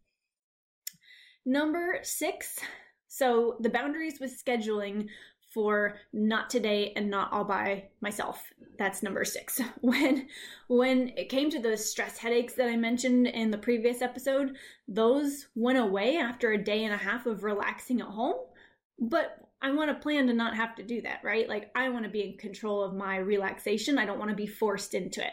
Number 1.47 2.01
six. 2.03 2.59
So, 3.09 3.57
the 3.61 3.71
boundaries 3.71 4.21
with 4.21 4.43
scheduling 4.45 5.09
for 5.53 5.97
not 6.13 6.49
today 6.49 6.93
and 6.97 7.11
not 7.11 7.33
all 7.33 7.45
by 7.45 7.89
myself. 8.01 8.45
That's 8.79 9.03
number 9.03 9.25
6. 9.25 9.61
When 9.81 10.29
when 10.69 11.09
it 11.17 11.29
came 11.29 11.51
to 11.51 11.61
those 11.61 11.91
stress 11.91 12.19
headaches 12.19 12.55
that 12.55 12.69
I 12.69 12.77
mentioned 12.77 13.27
in 13.27 13.51
the 13.51 13.59
previous 13.59 14.03
episode, 14.03 14.57
those 14.89 15.49
went 15.55 15.79
away 15.79 16.17
after 16.17 16.53
a 16.53 16.63
day 16.63 16.85
and 16.85 16.95
a 16.95 16.99
half 16.99 17.27
of 17.27 17.45
relaxing 17.45 18.01
at 18.01 18.07
home. 18.07 18.37
But 18.99 19.39
I 19.63 19.73
want 19.73 19.91
to 19.91 20.03
plan 20.03 20.27
to 20.29 20.33
not 20.33 20.57
have 20.57 20.75
to 20.77 20.83
do 20.83 21.03
that, 21.03 21.21
right? 21.23 21.49
Like 21.49 21.71
I 21.75 21.89
want 21.91 22.05
to 22.05 22.11
be 22.11 22.23
in 22.23 22.39
control 22.39 22.83
of 22.83 22.95
my 22.95 23.17
relaxation. 23.17 23.99
I 23.99 24.07
don't 24.07 24.19
want 24.19 24.31
to 24.31 24.37
be 24.37 24.47
forced 24.47 24.95
into 24.95 25.21
it. 25.21 25.33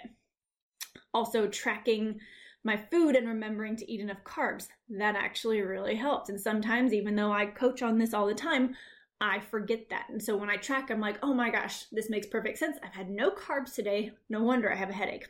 Also 1.13 1.47
tracking 1.47 2.19
my 2.63 2.77
food 2.91 3.15
and 3.15 3.27
remembering 3.27 3.77
to 3.77 3.89
eat 3.91 4.01
enough 4.01 4.23
carbs. 4.25 4.67
That 4.89 5.15
actually 5.15 5.61
really 5.61 5.95
helps. 5.95 6.29
And 6.29 6.39
sometimes 6.39 6.93
even 6.93 7.15
though 7.15 7.31
I 7.31 7.45
coach 7.45 7.81
on 7.81 7.97
this 7.97 8.13
all 8.13 8.27
the 8.27 8.33
time, 8.33 8.75
I 9.19 9.39
forget 9.39 9.89
that. 9.89 10.05
And 10.09 10.21
so 10.21 10.37
when 10.37 10.49
I 10.49 10.57
track, 10.57 10.91
I'm 10.91 10.99
like, 10.99 11.17
oh 11.23 11.33
my 11.33 11.49
gosh, 11.49 11.85
this 11.91 12.09
makes 12.09 12.27
perfect 12.27 12.59
sense. 12.59 12.77
I've 12.83 12.93
had 12.93 13.09
no 13.09 13.31
carbs 13.31 13.73
today. 13.73 14.11
No 14.29 14.43
wonder 14.43 14.71
I 14.71 14.75
have 14.75 14.89
a 14.89 14.93
headache. 14.93 15.25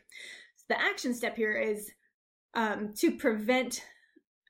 So 0.56 0.64
the 0.68 0.80
action 0.80 1.14
step 1.14 1.36
here 1.36 1.56
is 1.56 1.90
um, 2.54 2.92
to 2.96 3.16
prevent, 3.16 3.84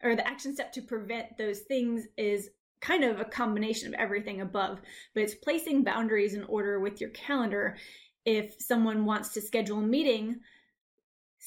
or 0.03 0.17
the 0.17 0.27
action 0.27 0.55
step 0.55 0.73
to 0.73 0.83
prevent 0.83 1.37
those 1.37 1.61
things 1.61 2.07
is 2.17 2.51
kind 2.81 3.05
of 3.05 3.21
a 3.21 3.25
combination 3.25 3.89
of 3.89 3.95
everything 3.95 4.41
above, 4.41 4.81
but 5.15 5.23
it's 5.23 5.35
placing 5.35 5.85
boundaries 5.85 6.35
in 6.35 6.45
order 6.45 6.81
with 6.81 7.01
your 7.01 7.11
calendar. 7.11 7.77
If 8.25 8.55
someone 8.61 9.05
wants 9.05 9.31
to 9.31 9.41
schedule 9.41 9.79
a 9.79 9.83
meeting, 9.83 10.41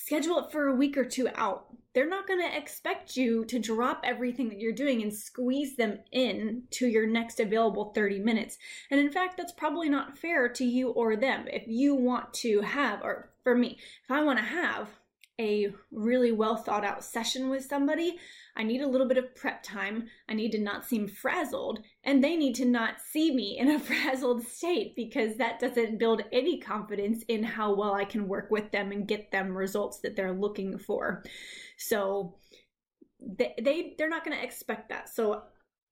schedule 0.05 0.39
it 0.39 0.51
for 0.51 0.67
a 0.67 0.75
week 0.75 0.98
or 0.98 1.05
two 1.05 1.27
out. 1.36 1.67
They're 1.93 2.10
not 2.10 2.27
going 2.27 2.39
to 2.39 2.58
expect 2.58 3.17
you 3.17 3.43
to 3.46 3.60
drop 3.60 4.01
everything 4.05 4.50
that 4.50 4.60
you're 4.60 4.72
doing 4.72 5.01
and 5.01 5.13
squeeze 5.13 5.75
them 5.75 6.00
in 6.12 6.63
to 6.72 6.88
your 6.88 7.05
next 7.05 7.39
available 7.39 7.91
30 7.93 8.20
minutes. 8.20 8.58
And 8.89 9.00
in 9.00 9.12
fact, 9.12 9.36
that's 9.38 9.51
probably 9.51 9.89
not 9.89 10.17
fair 10.17 10.48
to 10.48 10.65
you 10.65 10.89
or 10.89 11.15
them. 11.15 11.46
If 11.48 11.67
you 11.67 11.93
want 11.96 12.34
to 12.36 12.62
have, 12.62 13.01
or 13.03 13.29
for 13.43 13.55
me, 13.55 13.77
if 14.05 14.12
I 14.12 14.24
want 14.24 14.39
to 14.39 14.46
have 14.46 14.88
a 15.40 15.74
really 15.92 16.32
well 16.32 16.56
thought 16.56 16.86
out 16.86 17.04
session 17.04 17.50
with 17.50 17.66
somebody, 17.66 18.20
I 18.56 18.64
need 18.64 18.82
a 18.82 18.88
little 18.88 19.08
bit 19.08 19.18
of 19.18 19.36
prep 19.36 19.64
time. 19.64 20.08
I 20.30 20.34
need 20.34 20.52
to 20.52 20.60
not 20.60 20.86
seem 20.86 21.08
frazzled, 21.08 21.80
and 22.04 22.24
they 22.24 22.36
need 22.36 22.56
to 22.56 22.66
not 22.66 23.02
see 23.02 23.34
me 23.34 23.58
in 23.58 23.70
a 23.70 23.80
frazzled 23.88 24.46
state 24.46 24.96
because 24.96 25.38
that 25.38 25.60
doesn't 25.60 25.98
build 25.98 26.24
any 26.32 26.60
confidence 26.60 27.24
in 27.28 27.44
how 27.44 27.74
well 27.74 27.94
I 27.94 28.06
can 28.06 28.28
work 28.28 28.52
with 28.52 28.72
them 28.72 28.92
and 28.92 29.08
get 29.08 29.32
them 29.32 29.56
results 29.56 30.00
that 30.02 30.16
they're 30.16 30.34
looking 30.34 30.78
for. 30.78 31.24
So 31.78 32.36
they, 33.20 33.54
they 33.62 33.96
they're 33.98 34.10
not 34.10 34.26
going 34.26 34.38
to 34.38 34.44
expect 34.44 34.90
that. 34.90 35.10
So 35.10 35.44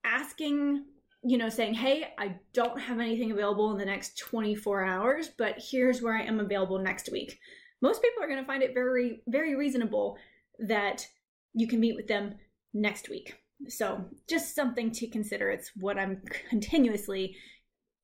asking 0.04 0.86
you 1.24 1.38
know, 1.38 1.50
saying, 1.50 1.74
hey, 1.74 2.14
I 2.18 2.36
don't 2.54 2.80
have 2.80 3.00
anything 3.00 3.32
available 3.32 3.72
in 3.72 3.78
the 3.78 3.86
next 3.86 4.18
24 4.20 4.86
hours, 4.86 5.30
but 5.38 5.56
here's 5.58 6.02
where 6.02 6.16
I 6.16 6.24
am 6.24 6.40
available 6.40 6.80
next 6.80 7.12
week. 7.12 7.40
Most 7.82 8.02
people 8.02 8.24
are 8.24 8.28
going 8.28 8.40
to 8.40 8.48
find 8.48 8.64
it 8.64 8.74
very, 8.74 9.22
very 9.28 9.56
reasonable 9.56 10.18
that 10.60 11.08
you 11.54 11.68
can 11.68 11.80
meet 11.80 11.96
with 11.96 12.08
them 12.08 12.36
next 12.74 13.10
week. 13.10 13.36
So, 13.68 14.06
just 14.30 14.56
something 14.56 14.92
to 14.92 15.08
consider. 15.08 15.50
It's 15.50 15.72
what 15.76 15.98
I'm 15.98 16.22
continuously 16.50 17.36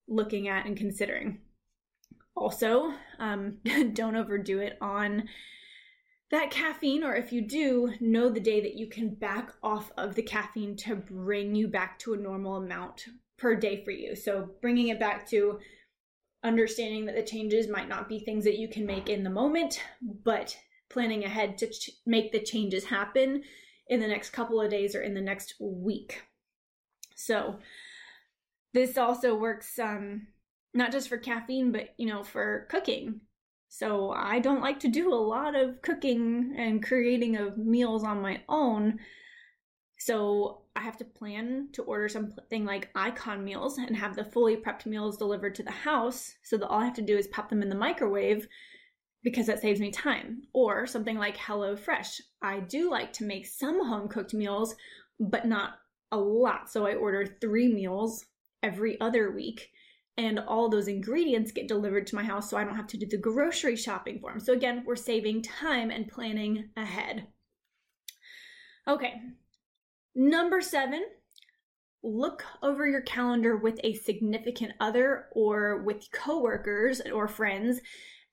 looking 0.08 0.48
at 0.48 0.66
and 0.66 0.76
considering. 0.76 1.40
Also, 2.36 2.94
um, 3.20 3.58
don't 3.94 4.18
overdo 4.18 4.60
it 4.60 4.78
on 4.82 5.30
that 6.32 6.52
caffeine, 6.52 7.04
or 7.04 7.16
if 7.16 7.32
you 7.32 7.42
do, 7.42 7.94
know 8.02 8.30
the 8.30 8.40
day 8.40 8.60
that 8.62 8.76
you 8.76 8.88
can 8.88 9.14
back 9.14 9.54
off 9.64 9.92
of 9.98 10.16
the 10.16 10.24
caffeine 10.24 10.76
to 10.78 10.96
bring 10.96 11.56
you 11.56 11.68
back 11.68 12.00
to 12.00 12.14
a 12.14 12.18
normal 12.18 12.58
amount 12.58 13.06
per 13.38 13.56
day 13.56 13.84
for 13.86 13.92
you. 13.92 14.16
So, 14.16 14.50
bringing 14.62 14.90
it 14.90 15.00
back 15.00 15.28
to 15.30 15.60
understanding 16.46 17.06
that 17.06 17.16
the 17.16 17.24
changes 17.24 17.68
might 17.68 17.90
not 17.90 18.08
be 18.08 18.20
things 18.20 18.44
that 18.44 18.60
you 18.60 18.68
can 18.68 18.86
make 18.86 19.10
in 19.10 19.24
the 19.24 19.30
moment, 19.30 19.82
but 20.02 20.58
planning 20.90 21.24
ahead 21.24 21.58
to 21.58 21.68
ch- 21.68 21.92
make 22.06 22.32
the 22.32 22.40
changes 22.40 22.86
happen 22.86 23.44
in 23.88 24.00
the 24.00 24.08
next 24.08 24.30
couple 24.30 24.62
of 24.62 24.70
days 24.70 24.96
or 24.96 25.02
in 25.02 25.14
the 25.14 25.22
next 25.22 25.56
week. 25.60 26.24
So, 27.16 27.60
this 28.74 28.98
also 28.98 29.36
works 29.36 29.80
um, 29.80 30.28
not 30.74 30.92
just 30.92 31.08
for 31.08 31.18
caffeine, 31.18 31.72
but 31.72 31.94
you 31.98 32.06
know, 32.06 32.24
for 32.24 32.68
cooking. 32.70 33.22
So 33.70 34.12
I 34.12 34.40
don't 34.40 34.62
like 34.62 34.80
to 34.82 34.88
do 34.88 35.14
a 35.14 35.16
lot 35.16 35.56
of 35.56 35.82
cooking 35.82 36.54
and 36.58 36.86
creating 36.86 37.38
of 37.38 37.58
meals 37.58 38.04
on 38.04 38.22
my 38.22 38.42
own. 38.48 39.00
So 39.98 40.62
I 40.76 40.82
have 40.82 40.98
to 40.98 41.06
plan 41.06 41.70
to 41.74 41.84
order 41.84 42.10
something 42.10 42.66
like 42.66 42.90
icon 42.96 43.44
meals 43.44 43.78
and 43.78 43.96
have 43.96 44.16
the 44.16 44.26
fully 44.26 44.58
prepped 44.58 44.86
meals 44.86 45.18
delivered 45.18 45.56
to 45.56 45.64
the 45.64 45.72
house 45.72 46.36
so 46.44 46.58
that 46.58 46.68
all 46.68 46.82
I 46.82 46.86
have 46.86 46.96
to 46.96 47.02
do 47.02 47.18
is 47.18 47.28
pop 47.28 47.50
them 47.50 47.62
in 47.62 47.70
the 47.70 47.76
microwave 47.76 48.48
because 49.24 49.48
that 49.48 49.62
saves 49.62 49.80
me 49.80 49.92
time. 49.92 50.44
Or 50.54 50.86
something 50.86 51.18
like 51.18 51.38
Hello 51.38 51.76
Fresh. 51.76 52.22
I 52.42 52.60
do 52.60 52.92
like 52.92 53.14
to 53.14 53.24
make 53.24 53.46
some 53.48 53.86
home 53.86 54.08
cooked 54.08 54.34
meals, 54.34 54.76
but 55.20 55.46
not 55.46 55.80
a 56.12 56.18
lot. 56.18 56.70
So 56.70 56.86
I 56.86 56.96
order 56.96 57.26
three 57.26 57.68
meals 57.68 58.26
every 58.62 59.00
other 59.00 59.32
week 59.32 59.72
and 60.18 60.40
all 60.40 60.70
those 60.70 60.88
ingredients 60.88 61.52
get 61.52 61.68
delivered 61.68 62.08
to 62.08 62.16
my 62.16 62.24
house 62.24 62.50
so 62.50 62.58
I 62.58 62.64
don't 62.64 62.76
have 62.76 62.88
to 62.88 62.98
do 62.98 63.06
the 63.06 63.18
grocery 63.18 63.76
shopping 63.76 64.20
for 64.20 64.32
them. 64.32 64.40
So 64.40 64.54
again, 64.54 64.84
we're 64.86 64.96
saving 64.96 65.42
time 65.42 65.92
and 65.92 66.08
planning 66.08 66.70
ahead. 66.78 67.28
Okay. 68.88 69.14
Number 70.16 70.62
7, 70.62 71.04
look 72.02 72.46
over 72.64 72.88
your 72.88 73.02
calendar 73.02 73.58
with 73.58 73.80
a 73.84 73.96
significant 73.96 74.72
other 74.80 75.26
or 75.34 75.84
with 75.84 76.10
coworkers 76.12 77.02
or 77.02 77.28
friends 77.28 77.82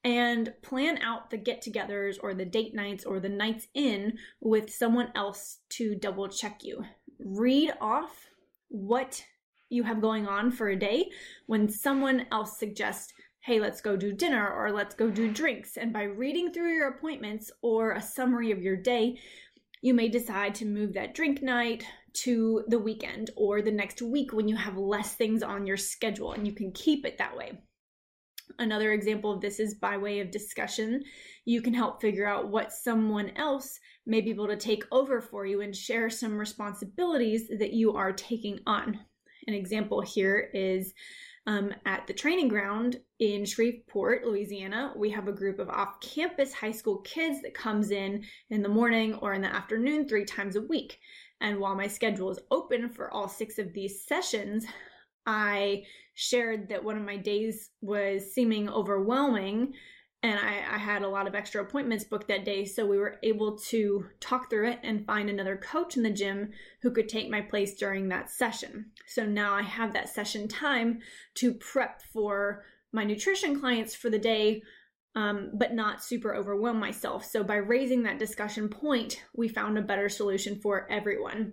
and 0.05 0.53
plan 0.63 0.99
out 0.99 1.31
the 1.31 1.37
get-togethers 1.37 2.19
or 2.23 2.35
the 2.35 2.45
date 2.45 2.75
nights 2.75 3.05
or 3.05 3.19
the 3.19 3.29
nights 3.29 3.67
in 3.75 4.13
with 4.41 4.73
someone 4.73 5.11
else 5.17 5.59
to 5.71 5.97
double 5.97 6.29
check 6.29 6.61
you. 6.63 6.85
Read 7.19 7.73
off 7.81 8.27
what 8.69 9.25
you 9.69 9.83
have 9.83 10.01
going 10.01 10.29
on 10.29 10.53
for 10.53 10.69
a 10.69 10.79
day 10.79 11.11
when 11.47 11.69
someone 11.69 12.27
else 12.31 12.59
suggests, 12.59 13.13
hey, 13.41 13.59
let's 13.59 13.81
go 13.81 13.97
do 13.97 14.13
dinner 14.13 14.49
or 14.49 14.71
let's 14.71 14.95
go 14.95 15.11
do 15.11 15.33
drinks. 15.33 15.77
And 15.77 15.93
by 15.93 16.03
reading 16.03 16.53
through 16.53 16.75
your 16.75 16.89
appointments 16.89 17.51
or 17.61 17.93
a 17.93 18.03
summary 18.03 18.53
of 18.53 18.63
your 18.63 18.77
day, 18.77 19.19
you 19.83 19.93
may 19.93 20.09
decide 20.09 20.55
to 20.55 20.65
move 20.65 20.95
that 20.95 21.15
drink 21.15 21.43
night 21.43 21.85
to 22.15 22.65
the 22.69 22.79
weekend 22.79 23.31
or 23.37 23.61
the 23.61 23.71
next 23.71 24.01
week 24.01 24.33
when 24.33 24.49
you 24.49 24.57
have 24.57 24.77
less 24.77 25.15
things 25.15 25.43
on 25.43 25.67
your 25.67 25.77
schedule 25.77 26.33
and 26.33 26.47
you 26.47 26.55
can 26.55 26.73
keep 26.73 27.05
it 27.05 27.19
that 27.19 27.37
way. 27.37 27.53
Another 28.59 28.93
example 28.93 29.33
of 29.33 29.41
this 29.41 29.59
is 29.59 29.75
by 29.75 29.97
way 29.97 30.21
of 30.21 30.31
discussion. 30.31 31.03
You 31.45 31.63
can 31.63 31.75
help 31.75 32.01
figure 32.01 32.27
out 32.27 32.49
what 32.49 32.73
someone 32.73 33.31
else 33.37 33.79
may 34.07 34.21
be 34.21 34.31
able 34.31 34.49
to 34.49 34.57
take 34.57 34.85
over 34.93 35.21
for 35.21 35.47
you 35.47 35.63
and 35.63 35.75
share 35.75 36.11
some 36.11 36.39
responsibilities 36.39 37.49
that 37.59 37.73
you 37.73 37.95
are 37.95 38.13
taking 38.13 38.61
on. 38.67 39.01
An 39.47 39.55
example 39.55 40.01
here 40.01 40.51
is 40.55 40.93
um, 41.47 41.75
at 41.87 42.07
the 42.07 42.13
training 42.13 42.49
ground 42.49 43.01
in 43.19 43.45
Shreveport, 43.45 44.25
Louisiana. 44.25 44.93
We 44.97 45.11
have 45.11 45.29
a 45.29 45.33
group 45.33 45.59
of 45.59 45.69
off 45.69 46.01
campus 46.01 46.53
high 46.53 46.73
school 46.73 46.99
kids 46.99 47.43
that 47.43 47.55
comes 47.55 47.91
in 47.91 48.25
in 48.51 48.63
the 48.63 48.69
morning 48.69 49.15
or 49.15 49.35
in 49.35 49.43
the 49.43 49.55
afternoon 49.55 50.09
three 50.09 50.25
times 50.25 50.57
a 50.57 50.63
week. 50.63 50.99
And 51.41 51.59
while 51.59 51.75
my 51.75 51.89
schedule 51.89 52.31
is 52.31 52.39
open 52.51 52.89
for 52.89 53.13
all 53.13 53.29
six 53.29 53.59
of 53.59 53.73
these 53.73 54.07
sessions, 54.07 54.65
I 55.27 55.85
shared 56.15 56.69
that 56.69 56.85
one 56.85 56.97
of 56.97 57.05
my 57.05 57.17
days 57.17 57.71
was 57.81 58.33
seeming 58.33 58.69
overwhelming 58.69 59.73
and 60.23 60.39
I, 60.39 60.75
I, 60.75 60.79
had 60.79 61.03
a 61.03 61.09
lot 61.09 61.27
of 61.27 61.35
extra 61.35 61.63
appointments 61.63 62.05
booked 62.05 62.29
that 62.29 62.45
day 62.45 62.65
so 62.65 62.87
we 62.87 62.99
were 62.99 63.19
able 63.23 63.59
to 63.59 64.07
talk 64.21 64.49
through 64.49 64.71
it 64.71 64.79
and 64.83 65.05
find 65.05 65.29
another 65.29 65.57
coach 65.57 65.97
in 65.97 66.03
the 66.03 66.11
gym 66.11 66.53
who 66.81 66.91
could 66.91 67.09
take 67.09 67.29
my 67.29 67.41
place 67.41 67.75
during 67.75 68.09
that 68.09 68.31
session. 68.31 68.87
So 69.07 69.27
now 69.27 69.55
i 69.55 69.63
have 69.63 69.93
that 69.93 70.09
session 70.09 70.49
time 70.49 71.01
to 71.35 71.55
prep 71.55 72.03
for 72.13 72.65
my 72.93 73.05
nutrition 73.05 73.59
clients 73.61 73.95
for 73.95 74.11
the 74.11 74.19
day 74.19 74.63
um, 75.15 75.51
but 75.53 75.75
not 75.75 76.03
super 76.03 76.35
overwhelm 76.35 76.81
myself. 76.81 77.27
So 77.27 77.45
by 77.45 77.57
raising 77.57 78.05
that 78.05 78.19
discussion 78.19 78.69
point 78.69 79.23
we 79.37 79.49
found 79.49 79.77
a 79.77 79.83
better 79.83 80.09
solution 80.09 80.59
for 80.61 80.91
everyone. 80.91 81.53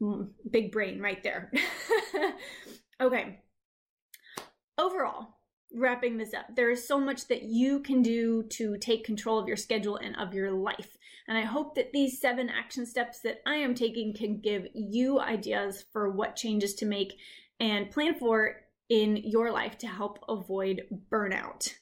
Mm, 0.00 0.30
big 0.50 0.70
brain 0.70 1.00
right 1.00 1.22
there. 1.22 1.52
Okay. 3.02 3.40
Overall 4.78 5.34
wrapping 5.74 6.16
this 6.16 6.34
up, 6.34 6.54
there 6.54 6.70
is 6.70 6.86
so 6.86 6.98
much 6.98 7.28
that 7.28 7.42
you 7.42 7.80
can 7.80 8.02
do 8.02 8.44
to 8.50 8.76
take 8.78 9.04
control 9.04 9.38
of 9.38 9.48
your 9.48 9.56
schedule 9.56 9.96
and 9.96 10.16
of 10.16 10.34
your 10.34 10.50
life. 10.50 10.96
And 11.28 11.38
I 11.38 11.42
hope 11.42 11.74
that 11.76 11.92
these 11.92 12.20
seven 12.20 12.48
action 12.48 12.84
steps 12.86 13.20
that 13.20 13.40
I 13.46 13.56
am 13.56 13.74
taking 13.74 14.14
can 14.14 14.40
give 14.40 14.66
you 14.74 15.20
ideas 15.20 15.84
for 15.92 16.10
what 16.10 16.36
changes 16.36 16.74
to 16.74 16.86
make 16.86 17.14
and 17.60 17.90
plan 17.90 18.14
for 18.18 18.56
in 18.88 19.16
your 19.16 19.52
life 19.52 19.78
to 19.78 19.86
help 19.86 20.18
avoid 20.28 20.82
burnout. 21.10 21.72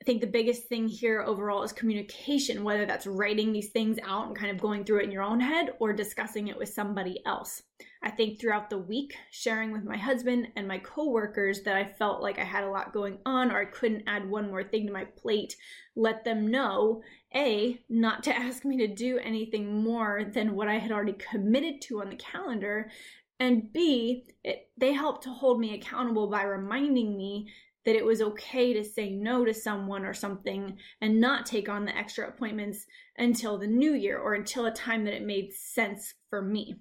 I 0.00 0.04
think 0.04 0.20
the 0.20 0.26
biggest 0.26 0.68
thing 0.68 0.88
here 0.88 1.22
overall 1.22 1.62
is 1.62 1.72
communication, 1.72 2.64
whether 2.64 2.86
that's 2.86 3.06
writing 3.06 3.52
these 3.52 3.70
things 3.70 3.98
out 4.02 4.26
and 4.26 4.36
kind 4.36 4.50
of 4.50 4.60
going 4.60 4.84
through 4.84 5.00
it 5.00 5.04
in 5.04 5.12
your 5.12 5.22
own 5.22 5.40
head 5.40 5.74
or 5.80 5.92
discussing 5.92 6.48
it 6.48 6.56
with 6.56 6.70
somebody 6.70 7.20
else. 7.26 7.62
I 8.02 8.10
think 8.10 8.38
throughout 8.38 8.70
the 8.70 8.78
week, 8.78 9.16
sharing 9.30 9.72
with 9.72 9.84
my 9.84 9.96
husband 9.96 10.48
and 10.56 10.68
my 10.68 10.78
coworkers 10.78 11.62
that 11.62 11.76
I 11.76 11.84
felt 11.84 12.22
like 12.22 12.38
I 12.38 12.44
had 12.44 12.64
a 12.64 12.70
lot 12.70 12.92
going 12.92 13.18
on 13.26 13.50
or 13.50 13.60
I 13.60 13.64
couldn't 13.64 14.04
add 14.06 14.28
one 14.28 14.50
more 14.50 14.62
thing 14.62 14.86
to 14.86 14.92
my 14.92 15.04
plate, 15.04 15.56
let 15.96 16.24
them 16.24 16.46
know 16.46 17.02
A, 17.34 17.80
not 17.88 18.22
to 18.24 18.36
ask 18.36 18.64
me 18.64 18.76
to 18.78 18.86
do 18.86 19.18
anything 19.18 19.82
more 19.82 20.24
than 20.24 20.54
what 20.54 20.68
I 20.68 20.78
had 20.78 20.92
already 20.92 21.14
committed 21.14 21.80
to 21.82 22.00
on 22.00 22.10
the 22.10 22.16
calendar, 22.16 22.90
and 23.40 23.72
B, 23.72 24.24
it, 24.42 24.68
they 24.76 24.92
helped 24.92 25.22
to 25.24 25.30
hold 25.30 25.60
me 25.60 25.74
accountable 25.74 26.28
by 26.28 26.42
reminding 26.42 27.16
me 27.16 27.52
that 27.84 27.96
it 27.96 28.04
was 28.04 28.20
okay 28.20 28.72
to 28.72 28.84
say 28.84 29.10
no 29.10 29.44
to 29.44 29.54
someone 29.54 30.04
or 30.04 30.12
something 30.12 30.76
and 31.00 31.20
not 31.20 31.46
take 31.46 31.68
on 31.68 31.84
the 31.84 31.96
extra 31.96 32.28
appointments 32.28 32.84
until 33.16 33.56
the 33.56 33.66
new 33.66 33.94
year 33.94 34.18
or 34.18 34.34
until 34.34 34.66
a 34.66 34.72
time 34.72 35.04
that 35.04 35.14
it 35.14 35.24
made 35.24 35.52
sense 35.52 36.14
for 36.28 36.42
me. 36.42 36.76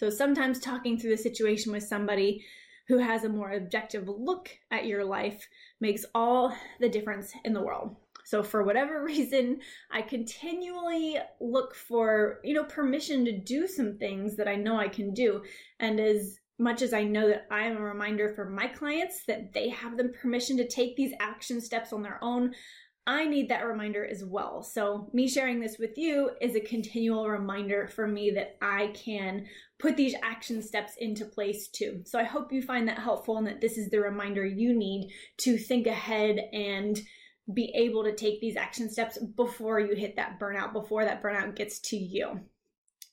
So 0.00 0.08
sometimes 0.08 0.58
talking 0.58 0.98
through 0.98 1.10
the 1.10 1.22
situation 1.22 1.72
with 1.72 1.82
somebody 1.82 2.42
who 2.88 2.96
has 2.96 3.24
a 3.24 3.28
more 3.28 3.50
objective 3.50 4.08
look 4.08 4.48
at 4.70 4.86
your 4.86 5.04
life 5.04 5.46
makes 5.78 6.06
all 6.14 6.56
the 6.80 6.88
difference 6.88 7.34
in 7.44 7.52
the 7.52 7.60
world. 7.60 7.96
So 8.24 8.42
for 8.42 8.62
whatever 8.62 9.04
reason, 9.04 9.60
I 9.90 10.00
continually 10.00 11.18
look 11.38 11.74
for, 11.74 12.40
you 12.42 12.54
know, 12.54 12.64
permission 12.64 13.26
to 13.26 13.38
do 13.40 13.66
some 13.66 13.98
things 13.98 14.38
that 14.38 14.48
I 14.48 14.56
know 14.56 14.78
I 14.78 14.88
can 14.88 15.12
do. 15.12 15.42
And 15.80 16.00
as 16.00 16.38
much 16.58 16.80
as 16.80 16.94
I 16.94 17.04
know 17.04 17.28
that 17.28 17.46
I 17.50 17.64
am 17.64 17.76
a 17.76 17.82
reminder 17.82 18.32
for 18.34 18.48
my 18.48 18.68
clients 18.68 19.24
that 19.26 19.52
they 19.52 19.68
have 19.68 19.98
the 19.98 20.14
permission 20.22 20.56
to 20.56 20.66
take 20.66 20.96
these 20.96 21.12
action 21.20 21.60
steps 21.60 21.92
on 21.92 22.00
their 22.00 22.18
own, 22.22 22.54
I 23.06 23.26
need 23.26 23.48
that 23.48 23.66
reminder 23.66 24.06
as 24.06 24.24
well. 24.24 24.62
So, 24.62 25.10
me 25.12 25.26
sharing 25.26 25.58
this 25.58 25.78
with 25.78 25.96
you 25.96 26.30
is 26.40 26.54
a 26.54 26.60
continual 26.60 27.28
reminder 27.28 27.88
for 27.88 28.06
me 28.06 28.30
that 28.32 28.56
I 28.62 28.88
can 28.88 29.46
put 29.80 29.96
these 29.96 30.14
action 30.22 30.62
steps 30.62 30.92
into 30.98 31.24
place 31.24 31.68
too. 31.68 32.02
So, 32.04 32.18
I 32.18 32.24
hope 32.24 32.52
you 32.52 32.62
find 32.62 32.88
that 32.88 32.98
helpful 32.98 33.38
and 33.38 33.46
that 33.46 33.60
this 33.60 33.78
is 33.78 33.90
the 33.90 34.00
reminder 34.00 34.44
you 34.44 34.76
need 34.76 35.10
to 35.38 35.56
think 35.56 35.86
ahead 35.86 36.38
and 36.52 37.00
be 37.52 37.72
able 37.74 38.04
to 38.04 38.14
take 38.14 38.40
these 38.40 38.56
action 38.56 38.90
steps 38.90 39.18
before 39.18 39.80
you 39.80 39.94
hit 39.94 40.16
that 40.16 40.38
burnout, 40.38 40.72
before 40.72 41.04
that 41.04 41.22
burnout 41.22 41.56
gets 41.56 41.80
to 41.80 41.96
you. 41.96 42.40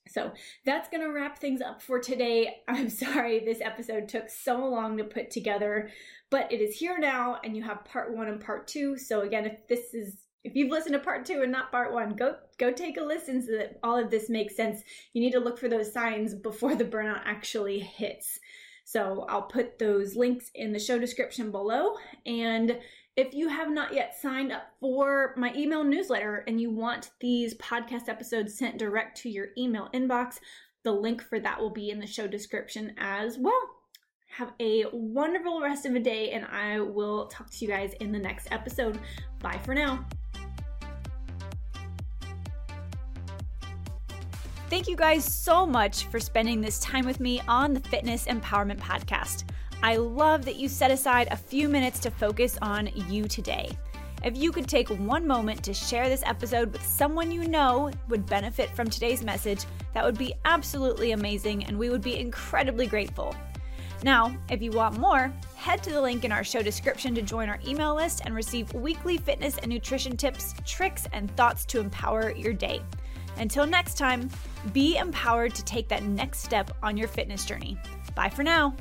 So 0.09 0.31
that's 0.65 0.89
going 0.89 1.03
to 1.03 1.11
wrap 1.11 1.39
things 1.39 1.61
up 1.61 1.81
for 1.81 1.99
today. 1.99 2.57
I'm 2.67 2.89
sorry 2.89 3.39
this 3.39 3.61
episode 3.61 4.07
took 4.07 4.29
so 4.29 4.65
long 4.65 4.97
to 4.97 5.03
put 5.03 5.31
together, 5.31 5.89
but 6.29 6.51
it 6.51 6.61
is 6.61 6.75
here 6.75 6.97
now 6.97 7.39
and 7.43 7.55
you 7.55 7.63
have 7.63 7.85
part 7.85 8.15
1 8.15 8.27
and 8.27 8.41
part 8.41 8.67
2. 8.67 8.97
So 8.97 9.21
again, 9.21 9.45
if 9.45 9.67
this 9.67 9.93
is 9.93 10.15
if 10.43 10.55
you've 10.55 10.71
listened 10.71 10.93
to 10.93 10.99
part 10.99 11.25
2 11.25 11.41
and 11.41 11.51
not 11.51 11.71
part 11.71 11.93
1, 11.93 12.15
go 12.15 12.35
go 12.57 12.71
take 12.71 12.97
a 12.97 13.03
listen 13.03 13.41
so 13.41 13.51
that 13.53 13.79
all 13.83 13.97
of 13.97 14.09
this 14.09 14.29
makes 14.29 14.55
sense. 14.55 14.81
You 15.13 15.21
need 15.21 15.33
to 15.33 15.39
look 15.39 15.57
for 15.57 15.69
those 15.69 15.91
signs 15.91 16.33
before 16.33 16.75
the 16.75 16.85
burnout 16.85 17.21
actually 17.25 17.79
hits. 17.79 18.39
So 18.85 19.25
I'll 19.27 19.43
put 19.43 19.79
those 19.79 20.15
links 20.15 20.49
in 20.55 20.71
the 20.71 20.79
show 20.79 20.97
description 20.97 21.51
below 21.51 21.95
and 22.25 22.79
if 23.17 23.33
you 23.33 23.49
have 23.49 23.71
not 23.71 23.95
yet 23.95 24.15
signed 24.15 24.51
up 24.51 24.67
for 24.79 25.33
my 25.37 25.51
email 25.55 25.83
newsletter 25.83 26.43
and 26.47 26.61
you 26.61 26.69
want 26.69 27.09
these 27.19 27.55
podcast 27.55 28.07
episodes 28.07 28.55
sent 28.55 28.77
direct 28.77 29.17
to 29.23 29.29
your 29.29 29.47
email 29.57 29.89
inbox, 29.91 30.37
the 30.83 30.91
link 30.91 31.23
for 31.23 31.39
that 31.39 31.59
will 31.59 31.71
be 31.71 31.89
in 31.89 31.99
the 31.99 32.05
show 32.05 32.27
description 32.27 32.93
as 32.99 33.39
well. 33.39 33.59
Have 34.29 34.53
a 34.59 34.85
wonderful 34.93 35.61
rest 35.61 35.87
of 35.87 35.93
the 35.93 35.99
day, 35.99 36.31
and 36.31 36.45
I 36.45 36.79
will 36.79 37.25
talk 37.25 37.49
to 37.49 37.65
you 37.65 37.67
guys 37.67 37.93
in 37.99 38.11
the 38.11 38.19
next 38.19 38.51
episode. 38.51 38.99
Bye 39.39 39.59
for 39.65 39.73
now. 39.73 40.05
Thank 44.69 44.89
you 44.89 44.97
guys 44.97 45.23
so 45.23 45.65
much 45.65 46.07
for 46.07 46.19
spending 46.19 46.59
this 46.59 46.79
time 46.79 47.05
with 47.05 47.21
me 47.21 47.41
on 47.47 47.73
the 47.73 47.79
Fitness 47.79 48.25
Empowerment 48.25 48.79
Podcast. 48.79 49.45
I 49.81 49.95
love 49.95 50.43
that 50.43 50.57
you 50.57 50.67
set 50.67 50.91
aside 50.91 51.29
a 51.31 51.37
few 51.37 51.69
minutes 51.69 51.99
to 51.99 52.11
focus 52.11 52.57
on 52.61 52.89
you 53.07 53.29
today. 53.29 53.77
If 54.25 54.35
you 54.35 54.51
could 54.51 54.67
take 54.67 54.89
one 54.89 55.25
moment 55.25 55.63
to 55.63 55.73
share 55.73 56.09
this 56.09 56.21
episode 56.25 56.73
with 56.73 56.85
someone 56.85 57.31
you 57.31 57.47
know 57.47 57.91
would 58.09 58.25
benefit 58.25 58.69
from 58.71 58.89
today's 58.89 59.23
message, 59.23 59.63
that 59.93 60.03
would 60.03 60.17
be 60.17 60.33
absolutely 60.43 61.13
amazing 61.13 61.63
and 61.63 61.79
we 61.79 61.89
would 61.89 62.01
be 62.01 62.19
incredibly 62.19 62.87
grateful. 62.87 63.33
Now, 64.03 64.35
if 64.49 64.61
you 64.61 64.71
want 64.71 64.99
more, 64.99 65.33
head 65.55 65.81
to 65.83 65.91
the 65.91 66.01
link 66.01 66.25
in 66.25 66.33
our 66.33 66.43
show 66.43 66.61
description 66.61 67.15
to 67.15 67.21
join 67.21 67.47
our 67.47 67.59
email 67.65 67.95
list 67.95 68.23
and 68.25 68.35
receive 68.35 68.73
weekly 68.73 69.17
fitness 69.17 69.57
and 69.59 69.71
nutrition 69.71 70.17
tips, 70.17 70.53
tricks, 70.65 71.07
and 71.13 71.33
thoughts 71.37 71.65
to 71.67 71.79
empower 71.79 72.31
your 72.31 72.53
day. 72.53 72.81
Until 73.39 73.65
next 73.65 73.97
time, 73.97 74.29
be 74.73 74.97
empowered 74.97 75.55
to 75.55 75.63
take 75.63 75.87
that 75.89 76.03
next 76.03 76.39
step 76.39 76.71
on 76.83 76.97
your 76.97 77.07
fitness 77.07 77.45
journey. 77.45 77.77
Bye 78.15 78.29
for 78.29 78.43
now. 78.43 78.75